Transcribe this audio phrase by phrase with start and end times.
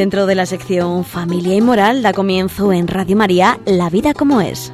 [0.00, 4.40] Dentro de la sección Familia y Moral da comienzo en Radio María La vida como
[4.40, 4.72] es.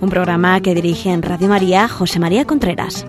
[0.00, 3.04] Un programa que dirige en Radio María José María Contreras.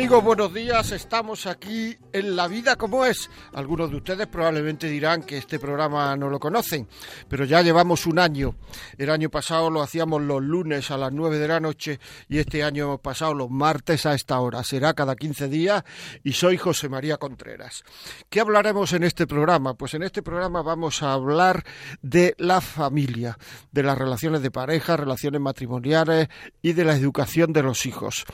[0.00, 0.92] Amigos, buenos días.
[0.92, 3.30] Estamos aquí en La Vida como es.
[3.52, 6.88] Algunos de ustedes probablemente dirán que este programa no lo conocen,
[7.28, 8.54] pero ya llevamos un año.
[8.98, 12.62] El año pasado lo hacíamos los lunes a las 9 de la noche y este
[12.62, 14.62] año pasado los martes a esta hora.
[14.64, 15.84] Será cada 15 días
[16.24, 17.84] y soy José María Contreras.
[18.28, 19.74] ¿Qué hablaremos en este programa?
[19.74, 21.64] Pues en este programa vamos a hablar
[22.02, 23.38] de la familia,
[23.72, 26.28] de las relaciones de pareja, relaciones matrimoniales
[26.62, 28.24] y de la educación de los hijos.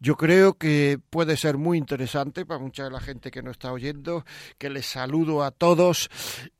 [0.00, 3.72] Yo creo que puede ser muy interesante para mucha de la gente que nos está
[3.72, 4.24] oyendo,
[4.58, 6.10] que les saludo a todos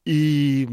[0.04, 0.66] y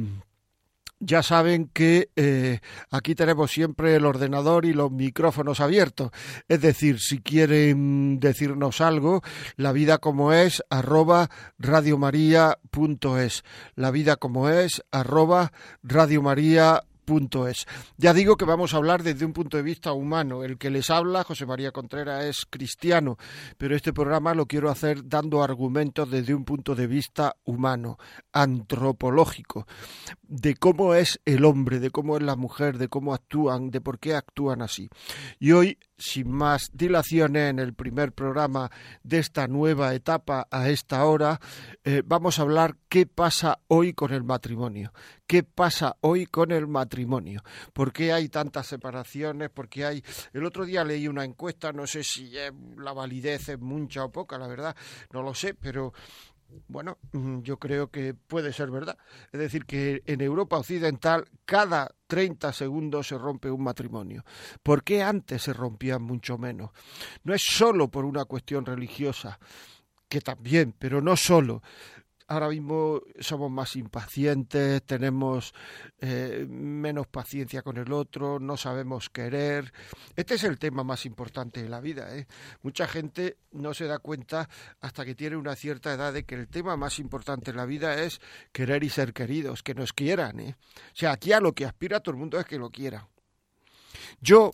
[1.06, 2.60] ya saben que eh,
[2.90, 6.12] aquí tenemos siempre el ordenador y los micrófonos abiertos.
[6.48, 9.22] Es decir, si quieren decirnos algo,
[9.58, 11.30] la vida como es arroba
[11.60, 13.44] radiomaria.es.
[13.76, 15.52] La vida como es arroba
[15.84, 16.93] radiomaria.es
[17.48, 17.68] es.
[17.98, 20.44] Ya digo que vamos a hablar desde un punto de vista humano.
[20.44, 23.18] El que les habla, José María Contreras, es cristiano,
[23.58, 27.98] pero este programa lo quiero hacer dando argumentos desde un punto de vista humano,
[28.32, 29.68] antropológico,
[30.24, 34.00] de cómo es el hombre, de cómo es la mujer, de cómo actúan, de por
[34.00, 34.90] qué actúan así.
[35.40, 38.70] Y hoy, sin más dilaciones, en el primer programa
[39.04, 41.40] de esta nueva etapa a esta hora,
[41.86, 44.92] eh, vamos a hablar qué pasa hoy con el matrimonio,
[45.26, 47.42] qué pasa hoy con el matrimonio,
[47.72, 50.04] por qué hay tantas separaciones, porque hay...
[50.34, 52.34] El otro día leí una encuesta, no sé si
[52.78, 54.76] la validez es mucha o poca, la verdad,
[55.14, 55.94] no lo sé, pero
[56.68, 58.98] bueno, mm, yo creo que puede ser verdad.
[59.32, 64.24] Es decir, que en Europa Occidental cada 30 segundos se rompe un matrimonio.
[64.62, 66.72] ¿Por qué antes se rompían mucho menos?
[67.24, 69.40] No es solo por una cuestión religiosa,
[70.08, 71.62] que también, pero no solo
[72.28, 75.54] ahora mismo somos más impacientes, tenemos
[76.00, 79.74] eh, menos paciencia con el otro, no sabemos querer.
[80.16, 82.16] Este es el tema más importante de la vida.
[82.16, 82.28] ¿eh?
[82.62, 84.50] Mucha gente no se da cuenta
[84.82, 88.02] hasta que tiene una cierta edad de que el tema más importante en la vida
[88.02, 90.40] es querer y ser queridos, que nos quieran.
[90.40, 90.56] ¿eh?
[90.58, 93.08] O sea, aquí a lo que aspira todo el mundo es que lo quiera.
[94.22, 94.52] Yo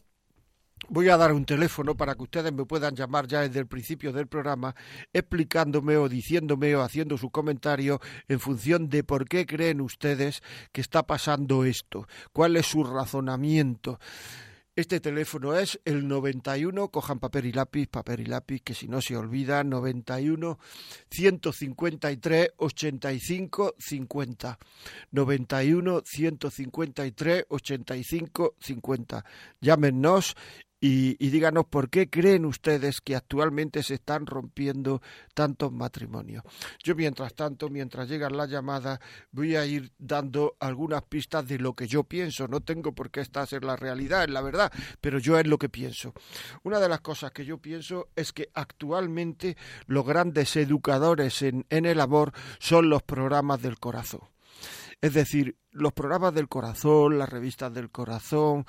[0.91, 4.11] Voy a dar un teléfono para que ustedes me puedan llamar ya desde el principio
[4.11, 4.73] del programa
[5.13, 10.41] explicándome o diciéndome o haciendo su comentario en función de por qué creen ustedes
[10.71, 13.99] que está pasando esto, cuál es su razonamiento.
[14.75, 19.01] Este teléfono es el 91, cojan papel y lápiz, papel y lápiz, que si no
[19.01, 20.57] se olvida, 91
[21.11, 24.57] 153 85 50.
[25.11, 29.25] 91 153 85 50.
[29.59, 30.35] Llámenos
[30.81, 35.01] y, díganos por qué creen ustedes que actualmente se están rompiendo
[35.33, 36.43] tantos matrimonios.
[36.81, 38.99] Yo, mientras tanto, mientras llegan las llamadas,
[39.31, 42.47] voy a ir dando algunas pistas de lo que yo pienso.
[42.47, 44.71] No tengo por qué esta ser la realidad, es la verdad,
[45.01, 46.13] pero yo es lo que pienso.
[46.63, 51.85] Una de las cosas que yo pienso es que actualmente los grandes educadores en, en
[51.85, 54.21] el amor son los programas del corazón.
[55.01, 58.65] Es decir, los programas del corazón, las revistas del corazón,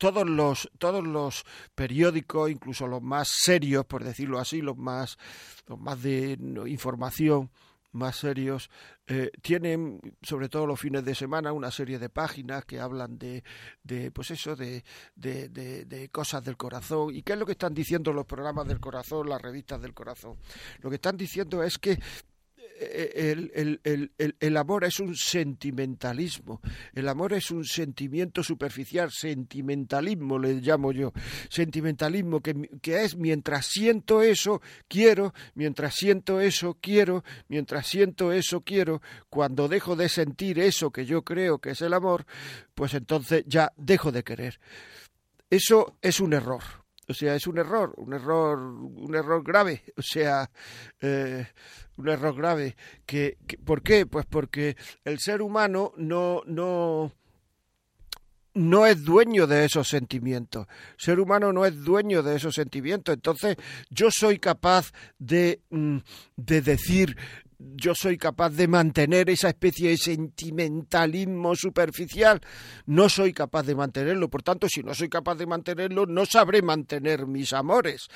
[0.00, 1.44] todos los, todos los
[1.74, 5.18] periódicos, incluso los más serios, por decirlo así, los más,
[5.66, 6.38] los más de
[6.68, 7.50] información,
[7.92, 8.70] más serios,
[9.06, 13.44] eh, tienen, sobre todo los fines de semana, una serie de páginas que hablan de,
[13.82, 17.14] de pues eso, de, de, de, cosas del corazón.
[17.14, 20.38] ¿Y qué es lo que están diciendo los programas del corazón, las revistas del corazón?
[20.78, 21.98] Lo que están diciendo es que
[22.80, 23.50] el,
[23.84, 26.60] el, el, el, amor es un sentimentalismo,
[26.94, 31.12] el amor es un sentimiento superficial, sentimentalismo le llamo yo,
[31.48, 38.62] sentimentalismo que, que, es mientras siento eso, quiero, mientras siento eso, quiero, mientras siento eso,
[38.62, 42.24] quiero, cuando dejo de sentir eso que yo creo que es el amor,
[42.74, 44.58] pues entonces ya dejo de querer.
[45.50, 46.62] Eso es un error.
[47.10, 49.82] O sea, es un error, un error, un error grave.
[49.96, 50.48] O sea,
[51.00, 51.44] eh,
[52.00, 52.76] un error grave.
[53.06, 54.06] Que, ¿Por qué?
[54.06, 57.12] Pues porque el ser humano no, no,
[58.54, 60.66] no es dueño de esos sentimientos.
[60.98, 63.14] El ser humano no es dueño de esos sentimientos.
[63.14, 63.56] Entonces,
[63.90, 65.98] yo soy capaz de, mm,
[66.36, 67.16] de decir,
[67.60, 72.40] yo soy capaz de mantener esa especie de sentimentalismo superficial.
[72.86, 74.28] No soy capaz de mantenerlo.
[74.28, 78.08] Por tanto, si no soy capaz de mantenerlo, no sabré mantener mis amores.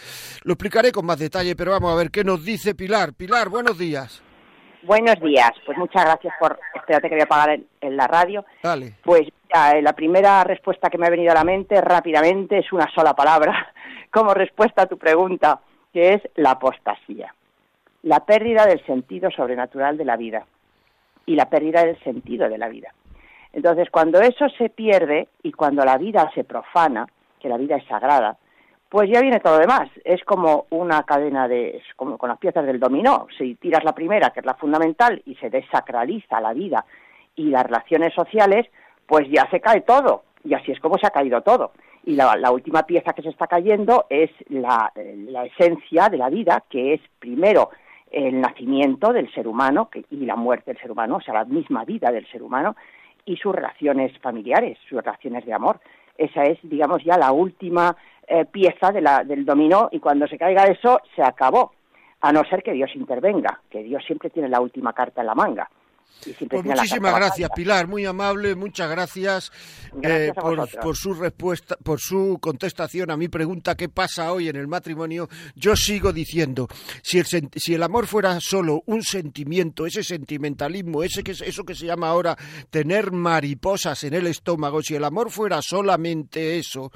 [0.45, 3.15] Lo explicaré con más detalle, pero vamos a ver qué nos dice Pilar.
[3.15, 4.23] Pilar, buenos días.
[4.83, 5.53] Buenos días.
[5.65, 6.59] Pues muchas gracias por...
[6.75, 8.45] Espérate que voy a apagar en, la radio.
[8.63, 8.95] Dale.
[9.03, 12.91] Pues ya, la primera respuesta que me ha venido a la mente rápidamente es una
[12.95, 13.73] sola palabra
[14.11, 15.61] como respuesta a tu pregunta,
[15.93, 17.35] que es la apostasía
[18.05, 20.45] la pérdida del sentido sobrenatural de la vida
[21.27, 22.93] y la pérdida del sentido de la vida.
[23.53, 27.07] Entonces, cuando eso se pierde y cuando la vida se profana,
[27.41, 28.37] que la vida es sagrada,
[28.91, 29.89] pues ya viene todo lo demás.
[30.05, 33.27] Es como una cadena de, como con las piezas del dominó.
[33.39, 36.85] Si tiras la primera, que es la fundamental, y se desacraliza la vida
[37.37, 38.67] y las relaciones sociales,
[39.07, 40.25] pues ya se cae todo.
[40.45, 41.73] Y así es como se ha caído todo.
[42.05, 46.65] Y la, última pieza que se está cayendo es la, la esencia de la vida,
[46.69, 47.71] que es primero
[48.11, 51.85] el nacimiento del ser humano y la muerte del ser humano, o sea, la misma
[51.85, 52.77] vida del ser humano
[53.25, 55.81] y sus relaciones familiares, sus relaciones de amor.
[56.17, 57.97] Esa es, digamos, ya la última
[58.27, 61.73] eh, pieza del dominó y cuando se caiga eso, se acabó,
[62.21, 65.35] a no ser que Dios intervenga, que Dios siempre tiene la última carta en la
[65.35, 65.69] manga.
[66.49, 69.53] Pues muchísimas gracias, Pilar, muy amable, muchas gracias,
[70.03, 74.67] eh, por, su respuesta, por su contestación a mi pregunta ¿qué pasa hoy en el
[74.67, 75.29] matrimonio?
[75.55, 76.69] Yo sigo diciendo,
[77.03, 81.75] si el, si el amor fuera solo un sentimiento, ese sentimentalismo, ese que, eso que
[81.75, 82.37] se llama ahora
[82.71, 86.91] tener mariposas en el estómago, si el amor fuera solamente eso,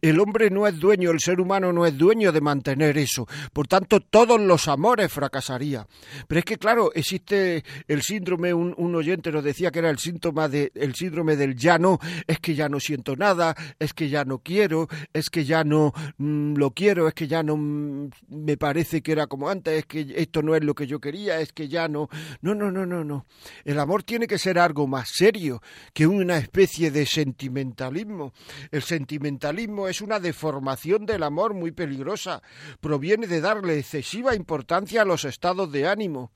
[0.00, 3.26] el hombre no es dueño, el ser humano no es dueño de mantener eso.
[3.52, 5.86] Por tanto, todos los amores fracasarían.
[6.26, 10.48] Pero es que, claro, existe el síndrome un, oyente nos decía que era el síntoma
[10.48, 14.24] de el síndrome del ya no, es que ya no siento nada, es que ya
[14.24, 18.56] no quiero, es que ya no mm, lo quiero, es que ya no mm, me
[18.56, 21.52] parece que era como antes, es que esto no es lo que yo quería, es
[21.52, 22.08] que ya no.
[22.40, 23.26] No, no, no, no, no.
[23.64, 25.62] El amor tiene que ser algo más serio
[25.92, 28.32] que una especie de sentimentalismo.
[28.70, 32.42] El sentimentalismo es una deformación del amor muy peligrosa.
[32.80, 36.32] Proviene de darle excesiva importancia a los estados de ánimo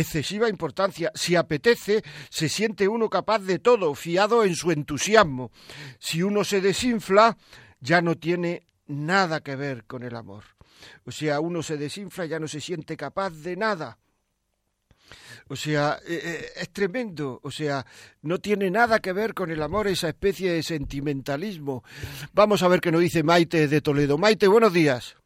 [0.00, 1.10] excesiva importancia.
[1.14, 5.50] Si apetece, se siente uno capaz de todo, fiado en su entusiasmo.
[5.98, 7.36] Si uno se desinfla,
[7.80, 10.44] ya no tiene nada que ver con el amor.
[11.04, 13.98] O sea, uno se desinfla, ya no se siente capaz de nada.
[15.48, 17.40] O sea, eh, eh, es tremendo.
[17.42, 17.86] O sea,
[18.22, 21.84] no tiene nada que ver con el amor, esa especie de sentimentalismo.
[22.32, 24.18] Vamos a ver qué nos dice Maite de Toledo.
[24.18, 25.16] Maite, buenos días.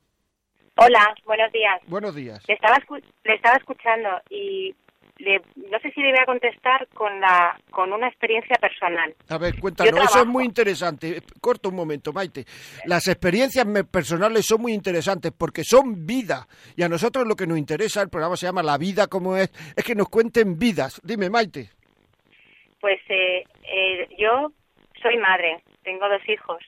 [0.82, 1.78] Hola, buenos días.
[1.88, 2.42] Buenos días.
[2.48, 2.78] Le estaba,
[3.24, 4.74] le estaba escuchando y
[5.70, 9.14] no sé si le voy a contestar con la con una experiencia personal.
[9.28, 11.20] A ver, cuéntanos, eso es muy interesante.
[11.38, 12.46] Corto un momento, Maite.
[12.86, 17.58] Las experiencias personales son muy interesantes porque son vida y a nosotros lo que nos
[17.58, 20.98] interesa, el programa se llama La vida como es, es que nos cuenten vidas.
[21.04, 21.68] Dime, Maite.
[22.80, 24.50] Pues eh, eh, yo
[25.02, 26.62] soy madre, tengo dos hijos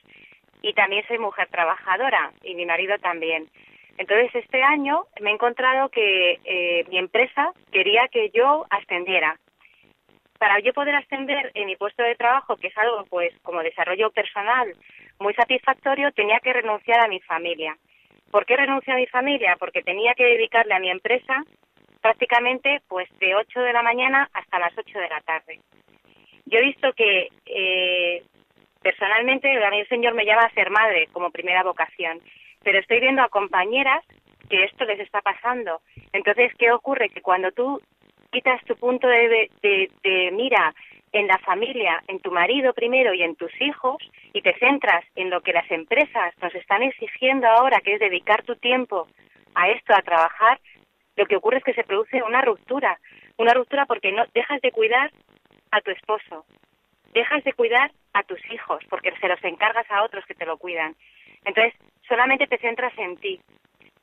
[0.61, 3.49] y también soy mujer trabajadora y mi marido también.
[3.97, 9.37] Entonces, este año me he encontrado que eh, mi empresa quería que yo ascendiera.
[10.39, 14.11] Para yo poder ascender en mi puesto de trabajo, que es algo, pues, como desarrollo
[14.11, 14.73] personal
[15.19, 17.77] muy satisfactorio, tenía que renunciar a mi familia.
[18.31, 19.55] ¿Por qué renuncio a mi familia?
[19.59, 21.43] Porque tenía que dedicarle a mi empresa
[22.01, 25.59] prácticamente, pues, de 8 de la mañana hasta las 8 de la tarde.
[26.45, 28.23] Yo he visto que eh,
[28.81, 32.19] personalmente a mí el Señor me llama a ser madre como primera vocación
[32.63, 34.03] pero estoy viendo a compañeras
[34.49, 35.81] que esto les está pasando.
[36.11, 37.09] Entonces, ¿qué ocurre?
[37.09, 37.81] Que cuando tú
[38.31, 40.73] quitas tu punto de, de, mira
[41.11, 43.97] en la familia, en tu marido primero y en tus hijos,
[44.33, 48.43] y te centras en lo que las empresas nos están exigiendo ahora, que es dedicar
[48.43, 49.07] tu tiempo
[49.53, 50.59] a esto, a trabajar,
[51.15, 52.99] lo que ocurre es que se produce una ruptura.
[53.37, 55.11] Una ruptura porque no dejas de cuidar
[55.71, 56.45] a tu esposo,
[57.13, 60.57] dejas de cuidar a tus hijos, porque se los encargas a otros que te lo
[60.57, 60.95] cuidan.
[61.45, 61.73] Entonces,
[62.07, 63.39] solamente te centras en ti.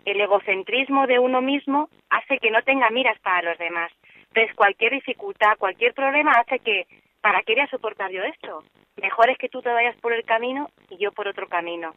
[0.04, 3.92] El egocentrismo de uno mismo hace que no tenga miras para los demás.
[4.28, 6.86] Entonces, cualquier dificultad, cualquier problema hace que,
[7.20, 8.64] ¿para qué voy a soportar yo esto?
[8.96, 11.94] Mejor es que tú te vayas por el camino y yo por otro camino.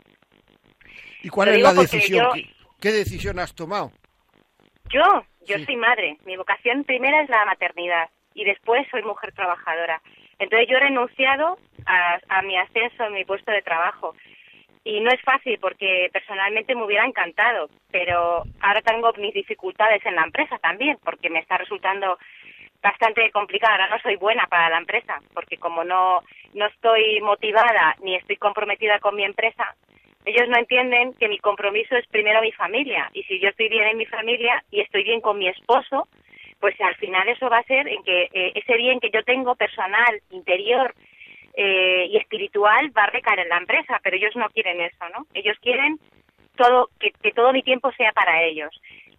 [1.22, 2.28] ¿Y cuál es la decisión?
[2.82, 3.92] ¿Qué, decisión has tomado?
[4.90, 5.02] Yo,
[5.48, 6.18] yo soy madre.
[6.26, 10.02] Mi vocación primera es la maternidad y después soy mujer trabajadora.
[10.40, 14.14] Entonces yo he renunciado a, a mi ascenso en mi puesto de trabajo
[14.84, 20.16] y no es fácil porque personalmente me hubiera encantado, pero ahora tengo mis dificultades en
[20.16, 22.18] la empresa también porque me está resultando
[22.82, 23.74] bastante complicado.
[23.74, 26.22] Ahora no soy buena para la empresa porque como no,
[26.54, 29.76] no estoy motivada ni estoy comprometida con mi empresa,
[30.26, 33.88] ellos no entienden que mi compromiso es primero mi familia y si yo estoy bien
[33.88, 36.08] en mi familia y estoy bien con mi esposo,
[36.60, 39.56] pues al final eso va a ser en que eh, ese bien que yo tengo
[39.56, 40.94] personal, interior,
[41.56, 45.28] eh, y espiritual va a recaer en la empresa, pero ellos no quieren eso, ¿no?
[45.34, 46.00] Ellos quieren
[46.56, 48.70] todo que, todo mi tiempo sea para ellos.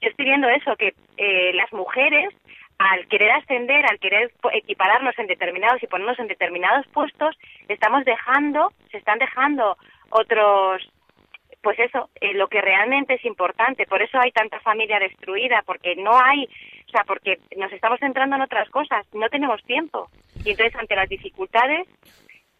[0.00, 2.34] Yo estoy viendo eso, que eh, las mujeres,
[2.78, 7.36] al querer ascender, al querer equipararnos en determinados y ponernos en determinados puestos,
[7.68, 9.76] estamos dejando, se están dejando
[10.10, 10.82] otros
[11.64, 13.86] pues eso, eh, lo que realmente es importante.
[13.86, 16.44] Por eso hay tanta familia destruida, porque no hay,
[16.86, 20.10] o sea, porque nos estamos centrando en otras cosas, no tenemos tiempo.
[20.44, 21.88] Y entonces, ante las dificultades,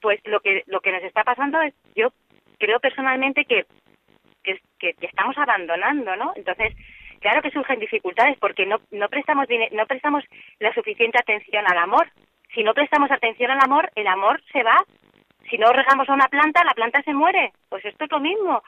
[0.05, 2.13] pues lo que lo que nos está pasando es yo
[2.59, 3.65] creo personalmente que
[4.43, 4.61] que,
[5.01, 6.75] estamos abandonando no entonces
[7.21, 10.23] claro que surgen dificultades porque no no prestamos no prestamos
[10.59, 12.07] la suficiente atención al amor.
[12.55, 14.77] Si no prestamos atención al amor el amor se va.
[15.49, 17.55] Si no regamos a una planta la planta se muere.
[17.71, 18.63] Pues esto es lo mismo.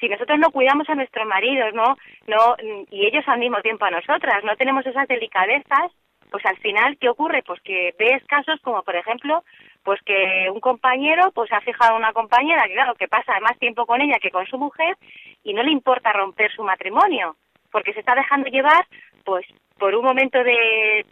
[0.00, 2.56] Si nosotros no cuidamos a nuestros maridos no no
[2.90, 5.92] y ellos al mismo tiempo a nosotras no tenemos esas delicadezas
[6.30, 7.42] pues al final, ¿qué ocurre?
[7.42, 9.44] Pues que ves casos como, por ejemplo,
[9.82, 13.58] pues que un compañero pues ha fijado a una compañera que, claro, que pasa más
[13.58, 14.96] tiempo con ella que con su mujer
[15.42, 17.36] y no le importa romper su matrimonio,
[17.72, 18.86] porque se está dejando llevar,
[19.24, 19.46] pues,
[19.78, 21.06] por un momento de,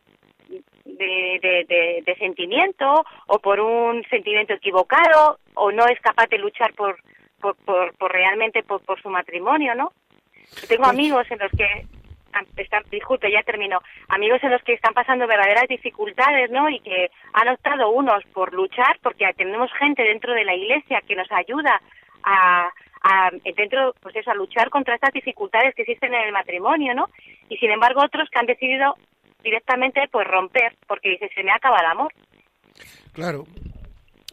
[0.84, 6.98] de, de, sentimiento o por un sentimiento equivocado o no es capaz de luchar por,
[7.40, 9.92] por, por, por realmente por, por su matrimonio, ¿no?
[10.68, 11.86] tengo pues amigos en los que
[12.56, 16.68] están, disculpe, ya termino, amigos en los que están pasando verdaderas dificultades, ¿no?
[16.68, 21.16] Y que han optado unos por luchar, porque tenemos gente dentro de la iglesia que
[21.16, 21.80] nos ayuda
[22.24, 22.70] a,
[23.02, 27.08] a dentro, pues eso, a luchar contra estas dificultades que existen en el matrimonio, ¿no?
[27.48, 28.94] Y sin embargo otros que han decidido
[29.42, 32.12] directamente pues romper, porque dice, se me acaba el amor.
[33.12, 33.44] Claro,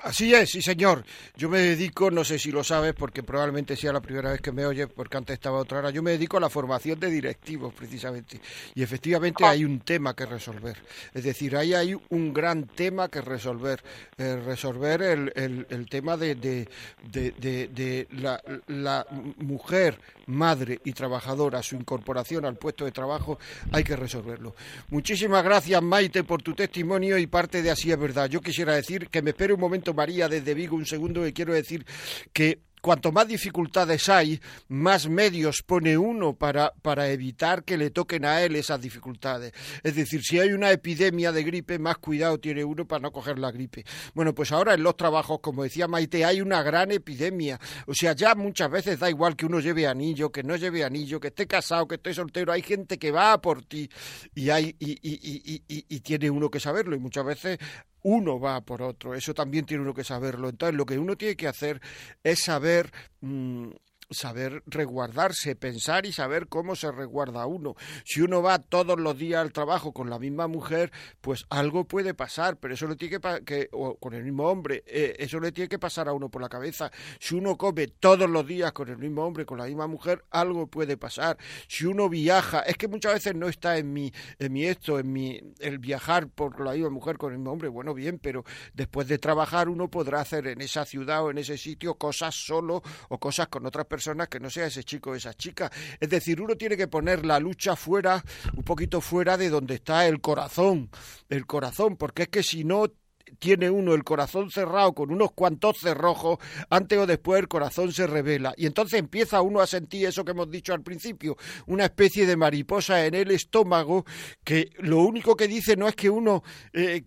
[0.05, 1.03] Así es, sí señor.
[1.35, 4.51] Yo me dedico, no sé si lo sabes, porque probablemente sea la primera vez que
[4.51, 7.73] me oyes, porque antes estaba otra hora, yo me dedico a la formación de directivos
[7.73, 8.39] precisamente.
[8.75, 9.49] Y efectivamente ah.
[9.49, 10.77] hay un tema que resolver.
[11.11, 13.81] Es decir, ahí hay un gran tema que resolver.
[14.19, 16.67] Eh, resolver el, el, tema de, de,
[17.11, 19.07] de, la, la
[19.37, 23.39] mujer, madre y trabajadora, su incorporación al puesto de trabajo,
[23.71, 24.55] hay que resolverlo.
[24.89, 28.29] Muchísimas gracias Maite por tu testimonio y parte de Así es verdad.
[28.29, 31.53] Yo quisiera decir que me espere un momento María desde Vigo un segundo y quiero
[31.53, 31.85] decir
[32.31, 38.25] que cuanto más dificultades hay, más medios pone uno para, para evitar que le toquen
[38.25, 39.53] a él esas dificultades.
[39.81, 43.39] Es decir, si hay una epidemia de gripe, más cuidado tiene uno para no coger
[43.39, 43.85] la gripe.
[44.13, 47.59] Bueno, pues ahora en los trabajos, como decía Maite, hay una gran epidemia.
[47.87, 51.19] O sea, ya muchas veces da igual que uno lleve anillo, que no lleve anillo,
[51.19, 52.53] que esté casado, que esté soltero.
[52.53, 53.89] Hay gente que va por ti
[54.35, 56.95] y, hay, y, y, y, y tiene uno que saberlo.
[56.95, 57.57] Y muchas veces
[58.05, 60.49] uno va por otro, eso también tiene uno que saberlo.
[60.49, 61.81] Entonces, lo que uno tiene que hacer
[62.23, 63.69] es saber mm,
[64.09, 67.75] saber resguardarse, pensar y saber cómo se resguarda uno.
[68.03, 72.13] Si uno va todos los días al trabajo con la misma mujer, pues algo puede
[72.13, 75.67] pasar, pero eso le tiene que, o con el mismo hombre, eh, eso le tiene
[75.67, 76.91] que pasar a uno por la cabeza.
[77.19, 80.67] Si uno come todos los días con el mismo hombre, con la misma mujer, algo
[80.67, 81.37] puede pasar.
[81.67, 85.11] Si uno viaja, es que muchas veces no está en mi, en mi esto, en
[85.11, 88.43] mi el viajar por la misma mujer con el mismo hombre, bueno, bien, pero
[88.73, 92.81] después de trabajar uno podrá hacer en esa ciudad o en ese sitio cosas solo
[93.09, 95.71] o cosas con otras personas personas que no sea ese chico o esa chica.
[96.01, 98.21] Es decir, uno tiene que poner la lucha fuera,
[98.53, 100.89] un poquito fuera de donde está el corazón,
[101.29, 102.91] el corazón, porque es que si no
[103.39, 108.05] tiene uno el corazón cerrado con unos cuantos cerrojos, antes o después el corazón se
[108.05, 108.53] revela.
[108.57, 111.37] Y entonces empieza uno a sentir eso que hemos dicho al principio,
[111.67, 114.05] una especie de mariposa en el estómago
[114.43, 117.05] que lo único que dice no es que uno eh,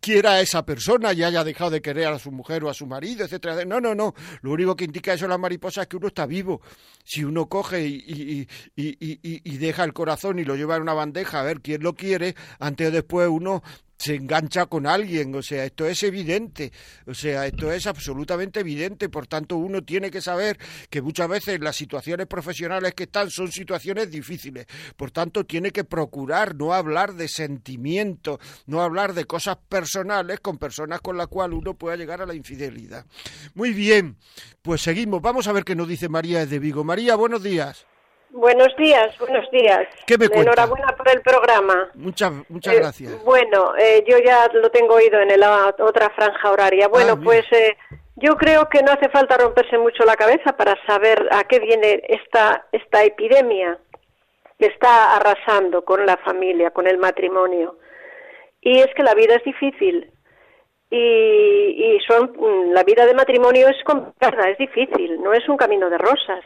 [0.00, 2.86] quiera a esa persona y haya dejado de querer a su mujer o a su
[2.86, 3.64] marido, etcétera.
[3.64, 4.14] No, no, no.
[4.42, 6.60] Lo único que indica eso la mariposa es que uno está vivo.
[7.04, 11.44] Si uno coge y, y, deja el corazón y lo lleva en una bandeja a
[11.44, 13.62] ver quién lo quiere, antes o después uno
[14.00, 16.72] se engancha con alguien, o sea, esto es evidente,
[17.06, 21.60] o sea, esto es absolutamente evidente, por tanto uno tiene que saber que muchas veces
[21.60, 24.64] las situaciones profesionales que están son situaciones difíciles,
[24.96, 30.56] por tanto tiene que procurar no hablar de sentimientos, no hablar de cosas personales con
[30.56, 33.04] personas con las cuales uno pueda llegar a la infidelidad.
[33.52, 34.16] Muy bien,
[34.62, 36.84] pues seguimos, vamos a ver qué nos dice María de Vigo.
[36.84, 37.84] María, buenos días.
[38.32, 39.88] Buenos días, buenos días.
[40.06, 41.90] ¿Qué me Enhorabuena por el programa.
[41.94, 43.24] Muchas, muchas eh, gracias.
[43.24, 46.86] Bueno, eh, yo ya lo tengo oído en la otra franja horaria.
[46.86, 47.76] Bueno, ah, pues eh,
[48.16, 52.02] Yo creo que no hace falta romperse mucho la cabeza para saber a qué viene
[52.08, 53.78] esta, esta epidemia
[54.58, 57.78] que está arrasando con la familia, con el matrimonio.
[58.60, 60.08] Y es que la vida es difícil.
[60.88, 65.56] Y, y son, mm, la vida de matrimonio es complicada, es difícil, no es un
[65.56, 66.44] camino de rosas.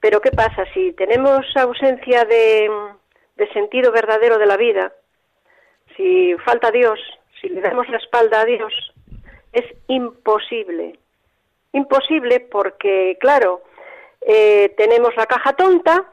[0.00, 0.64] Pero ¿qué pasa?
[0.74, 2.70] Si tenemos ausencia de,
[3.52, 4.92] sentido verdadero de la vida,
[5.96, 7.00] si falta Dios,
[7.40, 8.72] si le damos la espalda a Dios,
[9.52, 10.98] es imposible.
[11.72, 13.62] Imposible porque, claro,
[14.20, 16.04] eh, tenemos la caja tonta,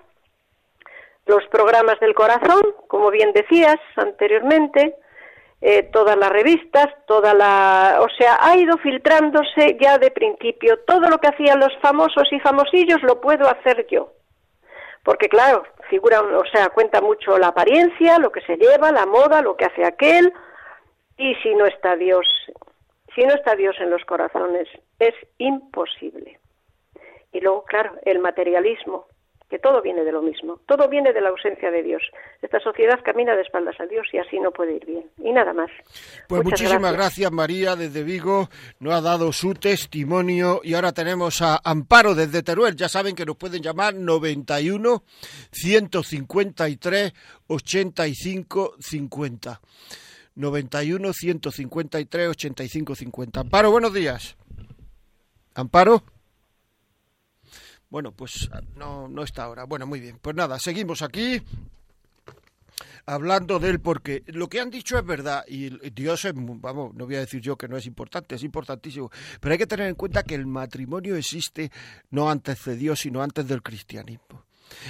[1.25, 4.95] los programas del corazón, como bien decías anteriormente,
[5.67, 10.77] eh, todas las revistas, toda la, o sea, ha ido filtrándose ya de principio.
[10.85, 14.11] Todo lo que hacían los famosos y famosillos lo puedo hacer yo,
[15.03, 19.41] porque claro, figura, o sea, cuenta mucho la apariencia, lo que se lleva, la moda,
[19.41, 20.31] lo que hace aquel,
[21.17, 22.27] y si no está Dios,
[23.15, 24.67] si no está Dios en los corazones,
[24.99, 26.39] es imposible.
[27.31, 29.07] Y luego, claro, el materialismo,
[29.49, 32.01] que todo viene de lo mismo, todo viene de la ausencia de Dios.
[32.41, 35.05] Esta sociedad camina de espaldas a Dios y así no puede ir bien.
[35.17, 35.69] Y nada más.
[36.27, 37.31] Pues muchísimas gracias.
[37.31, 38.49] María desde Vigo,
[38.79, 42.75] nos ha dado su testimonio y ahora tenemos a Amparo desde Teruel.
[42.75, 45.03] Ya saben que nos pueden llamar 91
[45.51, 47.13] 153
[47.47, 49.61] 85 50.
[50.35, 53.39] 91 153 85 50.
[53.39, 54.35] Amparo, buenos días.
[55.53, 56.14] Amparo.
[57.89, 59.65] Bueno, pues no, no está ahora.
[59.65, 60.19] Bueno, muy bien.
[60.21, 61.41] Pues nada, seguimos aquí
[63.05, 67.05] hablando de él porque lo que han dicho es verdad y Dios es, vamos, no
[67.05, 69.95] voy a decir yo que no es importante, es importantísimo, pero hay que tener en
[69.95, 71.71] cuenta que el matrimonio existe
[72.09, 74.44] no antes de Dios, sino antes del cristianismo.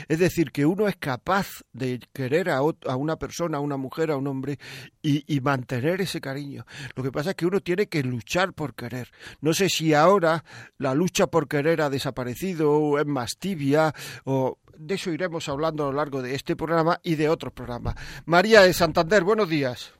[0.07, 4.11] Es decir, que uno es capaz de querer a, a una persona, a una mujer,
[4.11, 4.57] a un hombre
[5.01, 6.65] y, y, mantener ese cariño.
[6.95, 9.09] Lo que pasa es que uno tiene que luchar por querer.
[9.41, 10.43] No sé si ahora
[10.77, 15.83] la lucha por querer ha desaparecido o es más tibia o de eso iremos hablando
[15.87, 17.95] a lo largo de este programa y de otros programas.
[18.25, 19.93] María de Santander, buenos días.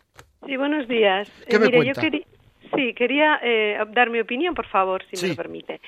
[0.46, 1.32] Sí, buenos días.
[1.48, 1.94] ¿Qué eh, me mire, cuenta?
[1.94, 2.28] yo quería,
[2.76, 5.26] sí, quería eh, dar mi opinión, por favor, si Sí.
[5.28, 5.80] me lo permite.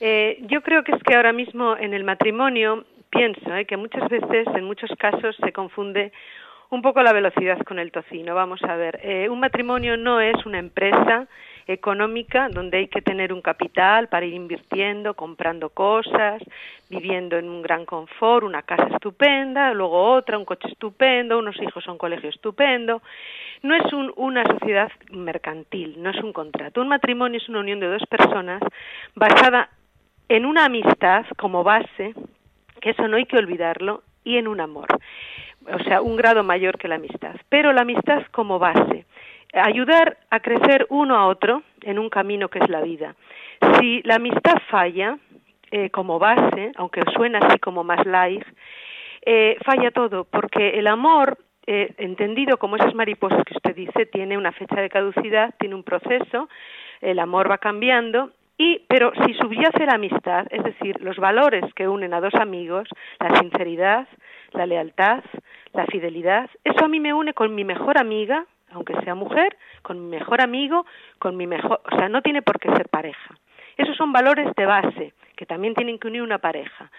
[0.00, 4.08] Eh, yo creo que es que ahora mismo en el matrimonio pienso eh, que muchas
[4.08, 6.12] veces, en muchos casos, se confunde
[6.70, 8.34] un poco la velocidad con el tocino.
[8.34, 11.26] Vamos a ver, eh, un matrimonio no es una empresa
[11.66, 16.42] económica donde hay que tener un capital para ir invirtiendo, comprando cosas,
[16.88, 21.86] viviendo en un gran confort, una casa estupenda, luego otra, un coche estupendo, unos hijos
[21.86, 23.02] a un colegio estupendo.
[23.62, 26.80] No es un- una sociedad mercantil, no es un contrato.
[26.80, 28.62] Un matrimonio es una unión de dos personas
[29.14, 29.68] basada
[30.28, 32.14] en una amistad como base,
[32.80, 34.88] que eso no hay que olvidarlo, y en un amor.
[35.72, 37.36] O sea, un grado mayor que la amistad.
[37.48, 39.06] Pero la amistad como base.
[39.52, 43.14] Ayudar a crecer uno a otro en un camino que es la vida.
[43.78, 45.18] Si la amistad falla
[45.70, 48.44] eh, como base, aunque suena así como más light,
[49.26, 54.38] eh, falla todo, porque el amor, eh, entendido como esas mariposas que usted dice, tiene
[54.38, 56.48] una fecha de caducidad, tiene un proceso,
[57.00, 61.88] el amor va cambiando, y, pero si subyace la amistad, es decir, los valores que
[61.88, 64.06] unen a dos amigos, la sinceridad,
[64.52, 65.24] la lealtad,
[65.72, 69.98] la fidelidad, eso a mí me une con mi mejor amiga, aunque sea mujer, con
[69.98, 70.84] mi mejor amigo,
[71.18, 73.34] con mi mejor, o sea, no tiene por qué ser pareja.
[73.78, 76.90] Esos son valores de base que también tienen que unir una pareja.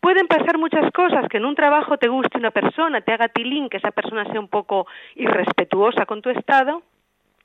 [0.00, 3.68] Pueden pasar muchas cosas, que en un trabajo te guste una persona, te haga tilín,
[3.68, 6.82] que esa persona sea un poco irrespetuosa con tu estado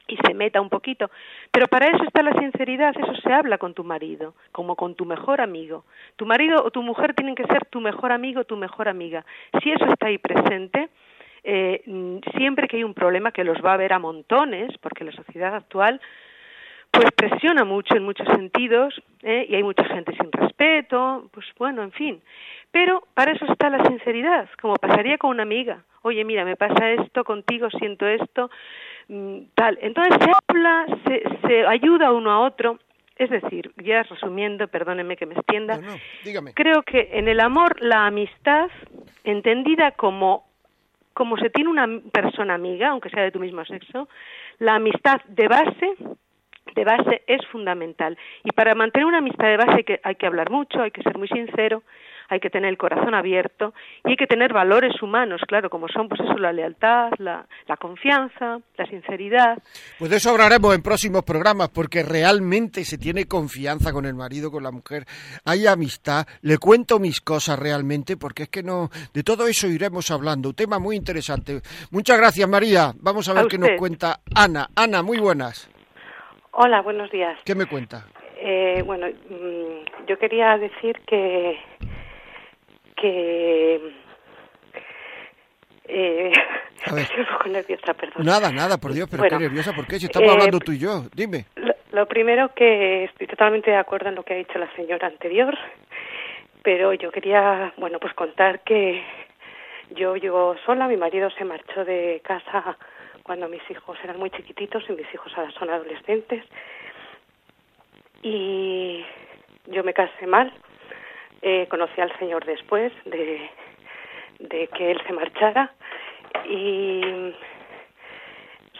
[0.10, 1.10] y se meta un poquito.
[1.52, 5.06] Pero para eso está la sinceridad, eso se habla con tu marido, como con tu
[5.06, 5.86] mejor amigo.
[6.16, 9.26] Tu marido o tu mujer tienen que ser tu mejor amigo tu mejor amiga.
[9.62, 10.90] Si eso está ahí presente,
[11.44, 11.82] eh,
[12.36, 15.56] siempre que hay un problema, que los va a haber a montones, porque la sociedad
[15.56, 16.02] actual
[16.92, 19.46] pues presiona mucho en muchos sentidos ¿eh?
[19.48, 22.22] y hay mucha gente sin respeto, pues bueno, en fin.
[22.72, 25.84] Pero para eso está la sinceridad, como pasaría con una amiga.
[26.02, 28.50] Oye, mira, me pasa esto contigo, siento esto,
[29.08, 29.78] mm, tal.
[29.82, 32.80] Entonces se habla, se, se ayuda uno a otro.
[33.16, 35.98] Es decir, ya resumiendo, perdóneme que me extienda, No,
[36.56, 38.70] creo que en el amor la amistad,
[39.26, 40.48] entendida como
[41.14, 44.08] como se tiene una persona amiga, aunque sea de tu mismo sexo,
[44.60, 45.98] la amistad de base
[46.76, 48.18] de base es fundamental.
[48.44, 51.04] Y para mantener una amistad de base hay que, hay que hablar mucho, hay que
[51.04, 51.84] ser muy sincero,
[52.30, 53.74] hay que tener el corazón abierto
[54.06, 57.78] y hay que tener valores humanos, claro, como son pues eso, la lealtad, la, la
[57.78, 59.58] confianza, la sinceridad.
[59.98, 64.52] Pues de eso hablaremos en próximos programas, porque realmente se tiene confianza con el marido,
[64.52, 65.06] con la mujer,
[65.44, 70.12] hay amistad, le cuento mis cosas realmente, porque es que no, de todo eso iremos
[70.12, 71.62] hablando, un tema muy interesante.
[71.92, 74.68] Muchas gracias María, vamos a ver A qué nos cuenta Ana.
[74.76, 75.70] Ana, muy buenas,
[76.52, 77.38] Hola, buenos días.
[77.46, 78.06] ¿qué me cuenta?
[78.42, 81.58] Eh, bueno, mm, yo quería decir que
[83.00, 83.94] que
[85.88, 86.32] eh,
[86.86, 88.26] estoy un poco nerviosa, perdón.
[88.26, 90.00] Nada, nada, por Dios, pero qué nerviosa, ¿por qué?
[90.00, 91.46] Si estamos hablando eh, tú y yo, dime.
[91.92, 95.58] Lo, primero que estoy totalmente de acuerdo en lo que ha dicho la señora anterior,
[96.64, 99.04] pero yo quería, bueno, pues contar que
[99.96, 102.78] yo vivo sola, mi marido se marchó de casa
[103.24, 106.44] cuando mis hijos eran muy chiquititos y mis hijos ahora son adolescentes.
[108.22, 109.04] Y
[109.68, 110.54] yo me casé mal,
[111.42, 113.50] eh, conocí al Señor después de,
[114.40, 115.72] de que él se marchara
[116.50, 117.34] y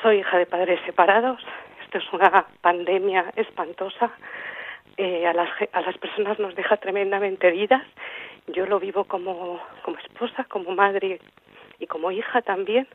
[0.02, 1.42] soy hija de padres separados.
[1.84, 4.12] Esto es una pandemia espantosa.
[4.98, 7.84] Eh, a, las, a las personas nos deja tremendamente heridas.
[8.48, 11.20] Yo lo vivo como, como esposa, como madre
[11.80, 12.88] y como hija también.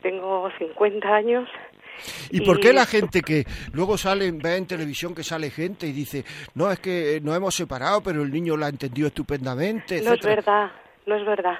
[0.00, 1.48] Tengo 50 años
[2.30, 5.92] ¿Y, por qué la gente que luego sale, ve en televisión que sale gente y
[5.92, 10.02] dice, no, es que nos hemos separado, pero el niño la ha entendido estupendamente?
[10.02, 10.70] No es verdad,
[11.06, 11.58] no es verdad.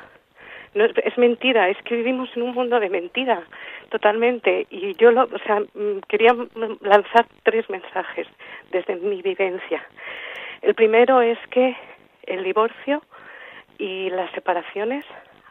[0.74, 3.42] No es, mentira, es que vivimos en un mundo de mentira,
[3.88, 4.66] totalmente.
[4.68, 6.34] Y yo, lo, o sea, mm, quería
[6.82, 8.26] lanzar tres mensajes
[8.70, 9.82] desde mi vivencia.
[10.60, 11.74] El primero es que
[12.26, 13.02] el divorcio
[13.78, 15.04] y las separaciones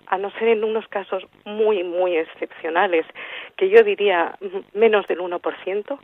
[0.07, 3.05] a no ser en unos casos muy, muy excepcionales,
[3.57, 4.37] que yo diría
[4.73, 5.99] menos del 1%,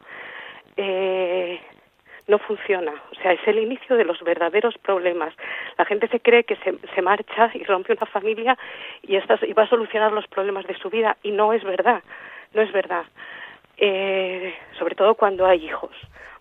[0.78, 1.60] eh,
[2.28, 2.94] no funciona.
[3.12, 5.34] O sea, es el inicio de los verdaderos problemas.
[5.78, 8.58] La gente se cree que se, se marcha y rompe una familia
[9.02, 12.04] y, y va a solucionar los problemas de su vida y no es verdad.
[12.54, 13.06] No es verdad.
[13.78, 15.92] Eh, sobre todo cuando hay hijos,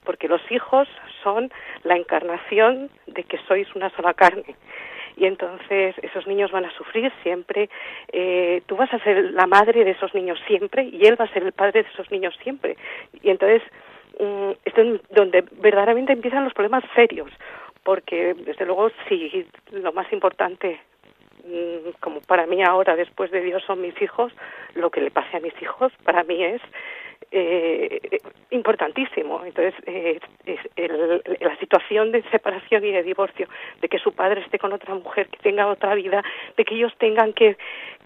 [0.05, 0.89] porque los hijos
[1.23, 1.51] son
[1.85, 4.57] la encarnación de que sois una sola carne
[5.21, 7.69] y entonces esos niños van a sufrir siempre.
[8.11, 11.33] Eh, tú vas a ser la madre de esos niños siempre y él va a
[11.33, 12.79] ser el padre de esos niños siempre.
[13.23, 13.63] Y entonces
[14.65, 17.31] esto es donde verdaderamente empiezan los problemas serios,
[17.85, 20.81] porque desde luego si lo más importante
[21.45, 24.33] mm, como para mí ahora después de Dios son mis hijos,
[24.75, 26.63] lo que le pase a mis hijos para mí es
[27.33, 28.19] eh,
[28.51, 29.45] importantísimo.
[29.45, 30.19] Entonces, eh,
[31.41, 33.49] la situación de separación y de divorcio,
[33.81, 36.23] de que su padre esté con otra mujer, que tenga otra vida,
[36.57, 37.57] de que ellos tengan que,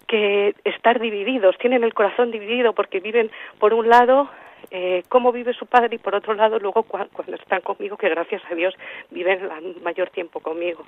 [0.07, 4.29] que estar divididos, tienen el corazón dividido porque viven, por un lado,
[4.71, 8.41] eh, cómo vive su padre y por otro lado, luego cuando están conmigo, que gracias
[8.49, 8.73] a Dios
[9.11, 10.85] viven el mayor tiempo conmigo.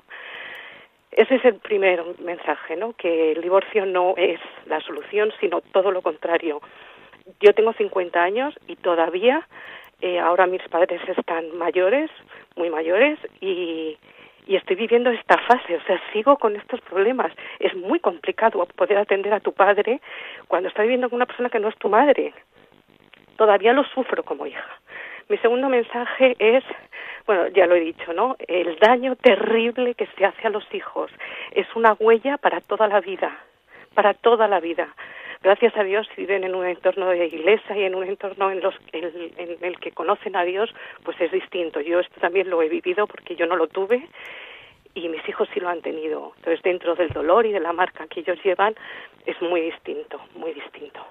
[1.10, 2.92] Ese es el primer mensaje, ¿no?
[2.92, 6.60] Que el divorcio no es la solución, sino todo lo contrario
[7.40, 9.46] yo tengo 50 años y todavía
[10.00, 12.10] eh, ahora mis padres están mayores,
[12.56, 13.98] muy mayores, y,
[14.46, 17.32] y estoy viviendo esta fase, o sea, sigo con estos problemas.
[17.58, 20.00] Es muy complicado poder atender a tu padre
[20.46, 22.32] cuando estás viviendo con una persona que no es tu madre.
[23.36, 24.80] Todavía lo sufro como hija.
[25.28, 26.64] Mi segundo mensaje es,
[27.26, 28.36] bueno, ya lo he dicho, ¿no?
[28.46, 31.10] El daño terrible que se hace a los hijos
[31.52, 33.38] es una huella para toda la vida,
[33.98, 34.94] para toda la vida
[35.42, 38.60] gracias a Dios, si viven en un entorno de iglesia y en un entorno en,
[38.60, 41.80] los, en, el que conocen a Dios, pues es distinto.
[41.80, 44.08] Yo esto también lo he vivido porque yo no lo tuve
[44.94, 46.32] y mis hijos sí lo han tenido.
[46.36, 48.76] Entonces, dentro del dolor y de la marca que ellos llevan,
[49.26, 51.04] es muy distinto, muy distinto.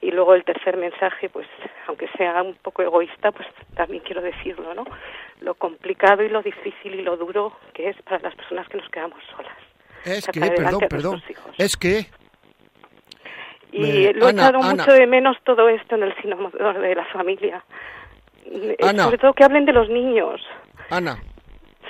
[0.00, 1.46] Y luego el tercer mensaje, pues,
[1.88, 4.84] aunque sea un poco egoísta, pues también quiero decirlo, ¿no?
[5.40, 8.88] Lo complicado y lo difícil y lo duro que es para las personas que nos
[8.88, 9.63] quedamos solas.
[10.04, 11.22] Es que, perdón, perdón,
[11.58, 12.06] es que
[13.74, 17.64] y lo he echado mucho de menos todo esto en el cine de la familia.
[18.46, 20.40] Eh, sobre todo que hablen de los niños.
[20.90, 21.18] Ana.